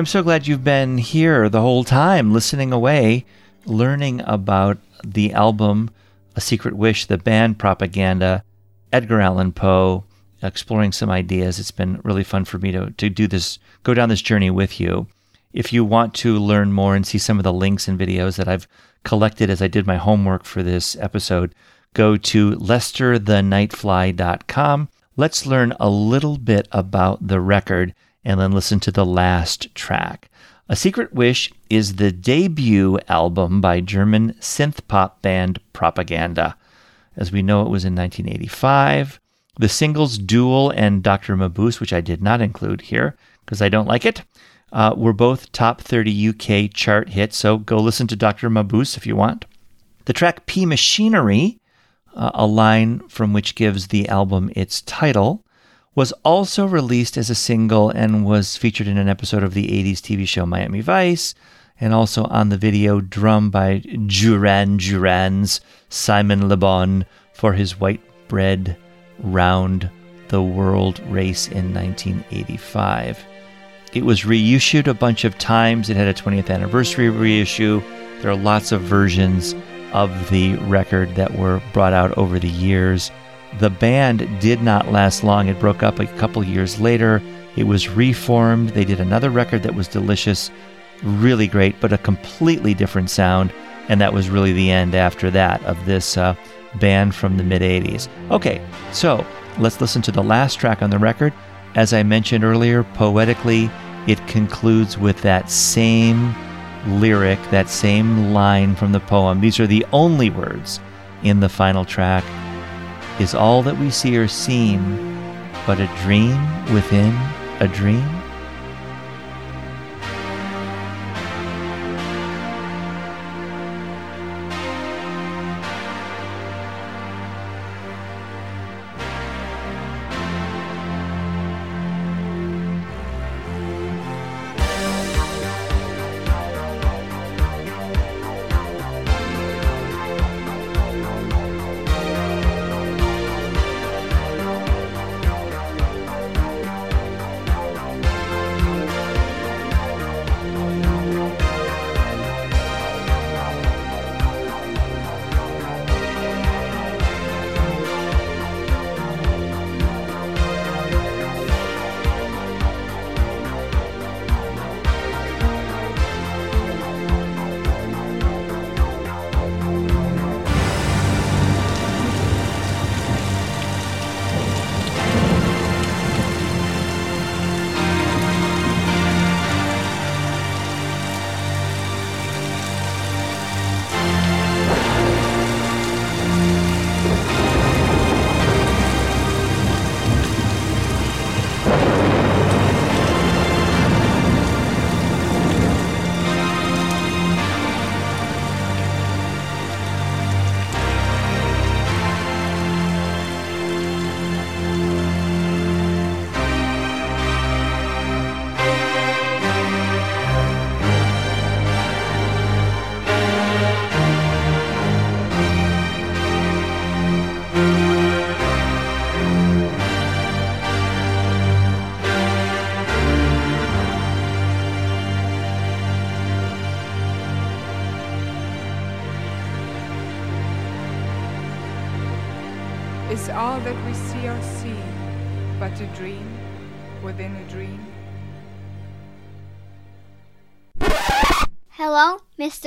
I'm 0.00 0.06
so 0.06 0.22
glad 0.22 0.46
you've 0.46 0.64
been 0.64 0.96
here 0.96 1.50
the 1.50 1.60
whole 1.60 1.84
time, 1.84 2.32
listening 2.32 2.72
away, 2.72 3.26
learning 3.66 4.22
about 4.24 4.78
the 5.04 5.34
album 5.34 5.90
A 6.34 6.40
Secret 6.40 6.72
Wish, 6.72 7.04
the 7.04 7.18
band 7.18 7.58
propaganda, 7.58 8.42
Edgar 8.94 9.20
Allan 9.20 9.52
Poe, 9.52 10.04
exploring 10.42 10.92
some 10.92 11.10
ideas. 11.10 11.58
It's 11.58 11.70
been 11.70 12.00
really 12.02 12.24
fun 12.24 12.46
for 12.46 12.56
me 12.56 12.72
to, 12.72 12.92
to 12.92 13.10
do 13.10 13.26
this, 13.26 13.58
go 13.82 13.92
down 13.92 14.08
this 14.08 14.22
journey 14.22 14.48
with 14.48 14.80
you. 14.80 15.06
If 15.52 15.70
you 15.70 15.84
want 15.84 16.14
to 16.14 16.38
learn 16.38 16.72
more 16.72 16.96
and 16.96 17.06
see 17.06 17.18
some 17.18 17.36
of 17.36 17.44
the 17.44 17.52
links 17.52 17.86
and 17.86 18.00
videos 18.00 18.38
that 18.38 18.48
I've 18.48 18.66
collected 19.04 19.50
as 19.50 19.60
I 19.60 19.68
did 19.68 19.86
my 19.86 19.98
homework 19.98 20.44
for 20.44 20.62
this 20.62 20.96
episode, 20.96 21.54
go 21.92 22.16
to 22.16 22.52
lesterthenightfly.com. 22.52 24.88
Let's 25.18 25.44
learn 25.44 25.74
a 25.78 25.90
little 25.90 26.38
bit 26.38 26.68
about 26.72 27.28
the 27.28 27.38
record 27.38 27.94
and 28.24 28.40
then 28.40 28.52
listen 28.52 28.80
to 28.80 28.92
the 28.92 29.04
last 29.04 29.74
track. 29.74 30.30
A 30.68 30.76
Secret 30.76 31.12
Wish 31.12 31.52
is 31.68 31.96
the 31.96 32.12
debut 32.12 32.98
album 33.08 33.60
by 33.60 33.80
German 33.80 34.34
synth 34.34 34.86
pop 34.86 35.20
band 35.22 35.58
Propaganda. 35.72 36.56
As 37.16 37.32
we 37.32 37.42
know, 37.42 37.62
it 37.62 37.70
was 37.70 37.84
in 37.84 37.94
1985. 37.94 39.20
The 39.58 39.68
singles 39.68 40.16
Duel 40.16 40.70
and 40.70 41.02
Dr. 41.02 41.36
Mabuse, 41.36 41.80
which 41.80 41.92
I 41.92 42.00
did 42.00 42.22
not 42.22 42.40
include 42.40 42.82
here 42.82 43.16
because 43.44 43.60
I 43.60 43.68
don't 43.68 43.88
like 43.88 44.04
it, 44.04 44.22
uh, 44.72 44.94
were 44.96 45.12
both 45.12 45.50
top 45.52 45.80
30 45.80 46.28
UK 46.28 46.72
chart 46.72 47.10
hits, 47.10 47.36
so 47.36 47.58
go 47.58 47.76
listen 47.78 48.06
to 48.06 48.16
Dr. 48.16 48.48
Mabuse 48.48 48.96
if 48.96 49.06
you 49.06 49.16
want. 49.16 49.44
The 50.04 50.12
track 50.12 50.46
P 50.46 50.64
Machinery, 50.66 51.58
uh, 52.14 52.30
a 52.34 52.46
line 52.46 53.00
from 53.08 53.32
which 53.32 53.54
gives 53.54 53.88
the 53.88 54.08
album 54.08 54.50
its 54.54 54.82
title, 54.82 55.44
was 55.94 56.12
also 56.24 56.66
released 56.66 57.16
as 57.16 57.30
a 57.30 57.34
single 57.34 57.90
and 57.90 58.24
was 58.24 58.56
featured 58.56 58.86
in 58.86 58.96
an 58.96 59.08
episode 59.08 59.42
of 59.42 59.54
the 59.54 59.66
80s 59.66 59.98
TV 59.98 60.26
show 60.26 60.46
Miami 60.46 60.80
Vice, 60.80 61.34
and 61.80 61.92
also 61.92 62.24
on 62.24 62.48
the 62.48 62.56
video 62.56 63.00
Drum 63.00 63.50
by 63.50 63.78
Duran 64.06 64.76
Duran's 64.76 65.60
Simon 65.88 66.48
Le 66.48 66.56
Bon 66.56 67.04
for 67.32 67.54
his 67.54 67.80
white 67.80 68.00
bread 68.28 68.76
round 69.18 69.90
the 70.28 70.42
world 70.42 71.00
race 71.08 71.48
in 71.48 71.74
1985. 71.74 73.24
It 73.92 74.04
was 74.04 74.24
reissued 74.24 74.86
a 74.86 74.94
bunch 74.94 75.24
of 75.24 75.36
times. 75.38 75.90
It 75.90 75.96
had 75.96 76.06
a 76.06 76.14
20th 76.14 76.50
anniversary 76.50 77.10
reissue. 77.10 77.82
There 78.20 78.30
are 78.30 78.36
lots 78.36 78.70
of 78.70 78.82
versions 78.82 79.56
of 79.92 80.30
the 80.30 80.54
record 80.58 81.16
that 81.16 81.36
were 81.36 81.60
brought 81.72 81.92
out 81.92 82.16
over 82.16 82.38
the 82.38 82.48
years. 82.48 83.10
The 83.58 83.70
band 83.70 84.40
did 84.40 84.62
not 84.62 84.92
last 84.92 85.24
long. 85.24 85.48
It 85.48 85.58
broke 85.58 85.82
up 85.82 85.98
a 85.98 86.06
couple 86.06 86.42
years 86.44 86.80
later. 86.80 87.20
It 87.56 87.64
was 87.64 87.88
reformed. 87.88 88.70
They 88.70 88.84
did 88.84 89.00
another 89.00 89.30
record 89.30 89.62
that 89.64 89.74
was 89.74 89.88
delicious, 89.88 90.50
really 91.02 91.46
great, 91.46 91.80
but 91.80 91.92
a 91.92 91.98
completely 91.98 92.74
different 92.74 93.10
sound. 93.10 93.52
And 93.88 94.00
that 94.00 94.12
was 94.12 94.30
really 94.30 94.52
the 94.52 94.70
end 94.70 94.94
after 94.94 95.30
that 95.32 95.62
of 95.64 95.84
this 95.84 96.16
uh, 96.16 96.34
band 96.76 97.14
from 97.14 97.36
the 97.36 97.42
mid 97.42 97.62
80s. 97.62 98.08
Okay, 98.30 98.64
so 98.92 99.26
let's 99.58 99.80
listen 99.80 100.00
to 100.02 100.12
the 100.12 100.22
last 100.22 100.60
track 100.60 100.80
on 100.80 100.90
the 100.90 100.98
record. 100.98 101.32
As 101.74 101.92
I 101.92 102.02
mentioned 102.02 102.44
earlier, 102.44 102.84
poetically, 102.84 103.70
it 104.06 104.24
concludes 104.26 104.96
with 104.96 105.20
that 105.22 105.50
same 105.50 106.34
lyric, 106.86 107.38
that 107.50 107.68
same 107.68 108.32
line 108.32 108.74
from 108.74 108.92
the 108.92 109.00
poem. 109.00 109.40
These 109.40 109.60
are 109.60 109.66
the 109.66 109.84
only 109.92 110.30
words 110.30 110.80
in 111.22 111.40
the 111.40 111.48
final 111.48 111.84
track. 111.84 112.24
Is 113.20 113.34
all 113.34 113.62
that 113.64 113.76
we 113.76 113.90
see 113.90 114.16
or 114.16 114.26
seem 114.26 114.80
but 115.66 115.78
a 115.78 115.86
dream 116.02 116.40
within 116.72 117.14
a 117.60 117.68
dream? 117.68 118.19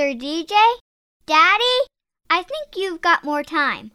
Mr. 0.04 0.20
DJ? 0.20 0.54
Daddy? 1.26 1.88
I 2.30 2.44
think 2.44 2.76
you've 2.76 3.02
got 3.02 3.24
more 3.24 3.42
time. 3.42 3.92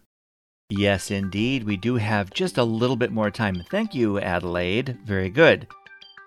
Yes, 0.71 1.11
indeed. 1.11 1.63
We 1.63 1.77
do 1.77 1.95
have 1.95 2.31
just 2.31 2.57
a 2.57 2.63
little 2.63 2.95
bit 2.95 3.11
more 3.11 3.29
time. 3.29 3.63
Thank 3.69 3.93
you, 3.93 4.19
Adelaide. 4.19 4.97
Very 5.05 5.29
good. 5.29 5.67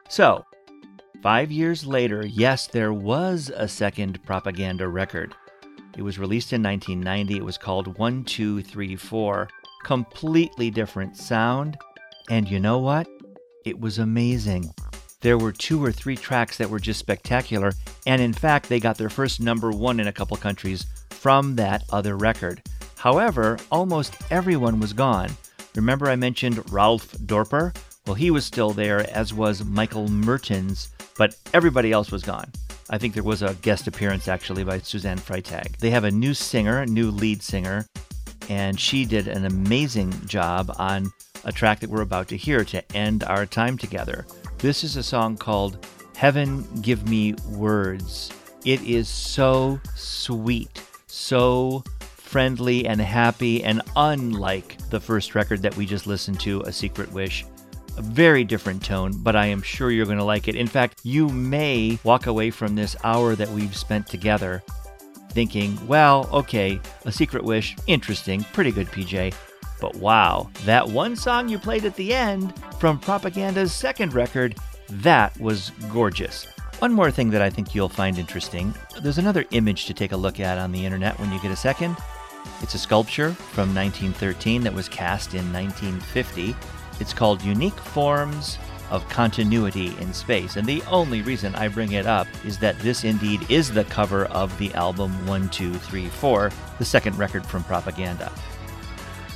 So, 0.09 0.45
five 1.21 1.51
years 1.51 1.85
later, 1.85 2.25
yes, 2.25 2.69
there 2.69 2.93
was 2.93 3.51
a 3.57 3.67
second 3.67 4.23
propaganda 4.25 4.87
record. 4.87 5.35
It 5.97 6.03
was 6.03 6.19
released 6.19 6.53
in 6.53 6.63
1990. 6.63 7.39
It 7.39 7.45
was 7.45 7.59
called 7.59 7.99
1234. 7.99 9.49
Completely 9.85 10.71
different 10.71 11.17
sound. 11.17 11.77
And 12.31 12.49
you 12.49 12.61
know 12.61 12.79
what? 12.79 13.09
It 13.65 13.81
was 13.81 13.99
amazing. 13.99 14.73
There 15.23 15.39
were 15.39 15.53
two 15.53 15.83
or 15.83 15.93
three 15.93 16.17
tracks 16.17 16.59
that 16.59 16.69
were 16.69 16.81
just 16.81 17.01
spectacular. 17.01 17.73
And 18.07 18.21
in 18.21 18.33
fact, 18.33 18.69
they 18.69 18.81
got 18.81 18.99
their 18.99 19.09
first 19.09 19.41
number 19.41 19.71
one 19.71 20.01
in 20.01 20.09
a 20.09 20.13
couple 20.13 20.37
countries 20.37 20.85
from 21.11 21.57
that 21.57 21.85
other 21.91 22.17
record. 22.17 22.61
However, 22.97 23.57
almost 23.71 24.17
everyone 24.31 24.81
was 24.81 24.93
gone. 24.93 25.31
Remember, 25.77 26.11
I 26.11 26.17
mentioned 26.17 26.71
Ralf 26.73 27.13
Dörper? 27.13 27.75
Well, 28.07 28.15
he 28.15 28.33
was 28.33 28.45
still 28.45 28.71
there, 28.71 29.09
as 29.17 29.33
was 29.33 29.65
Michael 29.65 30.09
Mertens, 30.09 30.91
but 31.17 31.37
everybody 31.55 31.93
else 31.93 32.11
was 32.11 32.25
gone. 32.25 32.51
I 32.91 32.99
think 32.99 33.15
there 33.15 33.23
was 33.23 33.43
a 33.43 33.55
guest 33.63 33.87
appearance 33.87 34.27
actually 34.27 34.65
by 34.65 34.81
Suzanne 34.81 35.19
Freytag. 35.19 35.79
They 35.79 35.91
have 35.91 36.05
a 36.05 36.11
new 36.11 36.35
singer, 36.35 36.81
a 36.81 36.87
new 36.87 37.13
lead 37.13 37.43
singer, 37.43 37.87
and 38.49 38.79
she 38.79 39.05
did 39.05 39.29
an 39.29 39.47
amazing 39.47 40.13
job 40.27 40.75
on 40.79 41.13
a 41.45 41.53
track 41.53 41.79
that 41.81 41.91
we're 41.91 42.03
about 42.03 42.29
to 42.29 42.37
hear 42.37 42.65
to 42.65 42.97
end 42.97 43.23
our 43.25 43.47
time 43.47 43.79
together. 43.79 44.27
This 44.63 44.85
is 44.85 44.97
a 44.97 45.03
song 45.03 45.37
called 45.37 45.85
Heaven 46.15 46.65
Give 46.83 47.09
Me 47.09 47.35
Words. 47.49 48.31
It 48.65 48.81
is 48.83 49.09
so 49.09 49.81
sweet, 49.97 50.81
so 51.09 51.83
friendly 51.99 52.87
and 52.87 53.01
happy 53.01 53.65
and 53.65 53.83
unlike 53.97 54.79
the 54.89 55.01
first 55.01 55.35
record 55.35 55.63
that 55.63 55.77
we 55.77 55.85
just 55.85 56.07
listened 56.07 56.39
to, 56.43 56.61
A 56.61 56.73
Secret 56.73 57.11
Wish. 57.11 57.45
A 57.99 58.03
very 58.03 58.45
different 58.45 58.85
tone, 58.85 59.11
but 59.17 59.35
I 59.35 59.47
am 59.47 59.63
sure 59.63 59.91
you're 59.91 60.07
going 60.07 60.19
to 60.19 60.23
like 60.23 60.47
it. 60.47 60.55
In 60.55 60.69
fact, 60.69 61.01
you 61.03 61.29
may 61.29 61.99
walk 62.05 62.29
away 62.29 62.53
from 62.53 62.77
this 62.77 62.95
hour 63.03 63.35
that 63.35 63.49
we've 63.49 63.77
spent 63.77 64.07
together 64.07 64.63
thinking, 65.31 65.77
well, 65.89 66.29
okay, 66.33 66.81
A 67.05 67.11
Secret 67.11 67.43
Wish, 67.43 67.75
interesting, 67.89 68.45
pretty 68.53 68.71
good 68.71 68.87
PJ. 68.87 69.35
But 69.83 69.97
wow, 69.97 70.49
that 70.65 70.89
one 70.89 71.17
song 71.17 71.49
you 71.49 71.59
played 71.59 71.85
at 71.85 71.97
the 71.97 72.15
end 72.15 72.55
from 72.79 73.01
Propaganda's 73.01 73.73
second 73.73 74.15
record, 74.15 74.57
that 74.89 75.37
was 75.41 75.73
gorgeous. 75.91 76.45
One 76.79 76.93
more 76.93 77.11
thing 77.11 77.31
that 77.31 77.43
I 77.43 77.51
think 77.51 77.75
you'll 77.75 77.89
find 77.89 78.17
interesting 78.17 78.73
there's 79.01 79.19
another 79.19 79.45
image 79.51 79.87
to 79.87 79.95
take 79.95 80.13
a 80.13 80.17
look 80.17 80.39
at 80.39 80.57
on 80.57 80.71
the 80.71 80.87
internet 80.87 81.19
when 81.19 81.33
you 81.33 81.43
get 81.43 81.51
a 81.51 81.57
second. 81.57 81.97
It's 82.61 82.75
a 82.75 82.79
sculpture 82.79 83.33
from 83.33 83.75
1913 83.75 84.63
that 84.63 84.73
was 84.73 84.89
cast 84.89 85.35
in 85.35 85.53
1950. 85.53 86.55
It's 87.01 87.13
called 87.13 87.43
Unique 87.43 87.75
Forms 87.75 88.59
of 88.89 89.09
Continuity 89.09 89.97
in 89.99 90.13
Space. 90.13 90.55
And 90.55 90.67
the 90.67 90.83
only 90.83 91.23
reason 91.23 91.57
I 91.57 91.67
bring 91.67 91.93
it 91.93 92.07
up 92.07 92.29
is 92.45 92.57
that 92.59 92.79
this 92.79 93.03
indeed 93.03 93.51
is 93.51 93.69
the 93.69 93.85
cover 93.85 94.27
of 94.27 94.57
the 94.59 94.73
album 94.75 95.11
1234, 95.27 96.53
the 96.79 96.85
second 96.85 97.19
record 97.19 97.45
from 97.45 97.65
Propaganda. 97.65 98.31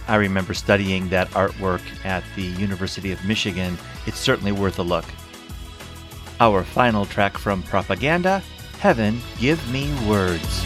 I 0.09 0.17
remember 0.17 0.55
studying 0.55 1.09
that 1.09 1.29
artwork 1.31 1.83
at 2.05 2.23
the 2.37 2.43
University 2.43 3.13
of 3.13 3.25
Michigan. 3.25 3.77
It's 4.07 4.19
certainly 4.19 4.53
worth 4.53 4.79
a 4.79 4.83
look. 4.83 5.05
Our 6.39 6.65
final 6.65 7.07
track 7.07 7.39
from 7.39 7.63
Propaganda 7.63 8.43
Heaven, 8.79 9.21
Give 9.39 9.61
Me 9.73 9.93
Words. 10.09 10.65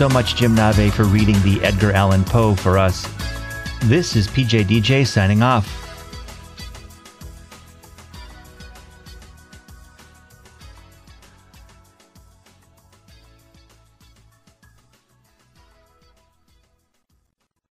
So 0.00 0.08
much, 0.08 0.34
Jim 0.34 0.56
Navé, 0.56 0.90
for 0.90 1.04
reading 1.04 1.38
the 1.42 1.62
Edgar 1.62 1.92
Allan 1.92 2.24
Poe 2.24 2.54
for 2.54 2.78
us. 2.78 3.06
This 3.82 4.16
is 4.16 4.28
PJ 4.28 4.64
DJ 4.64 5.06
signing 5.06 5.42
off. 5.42 5.79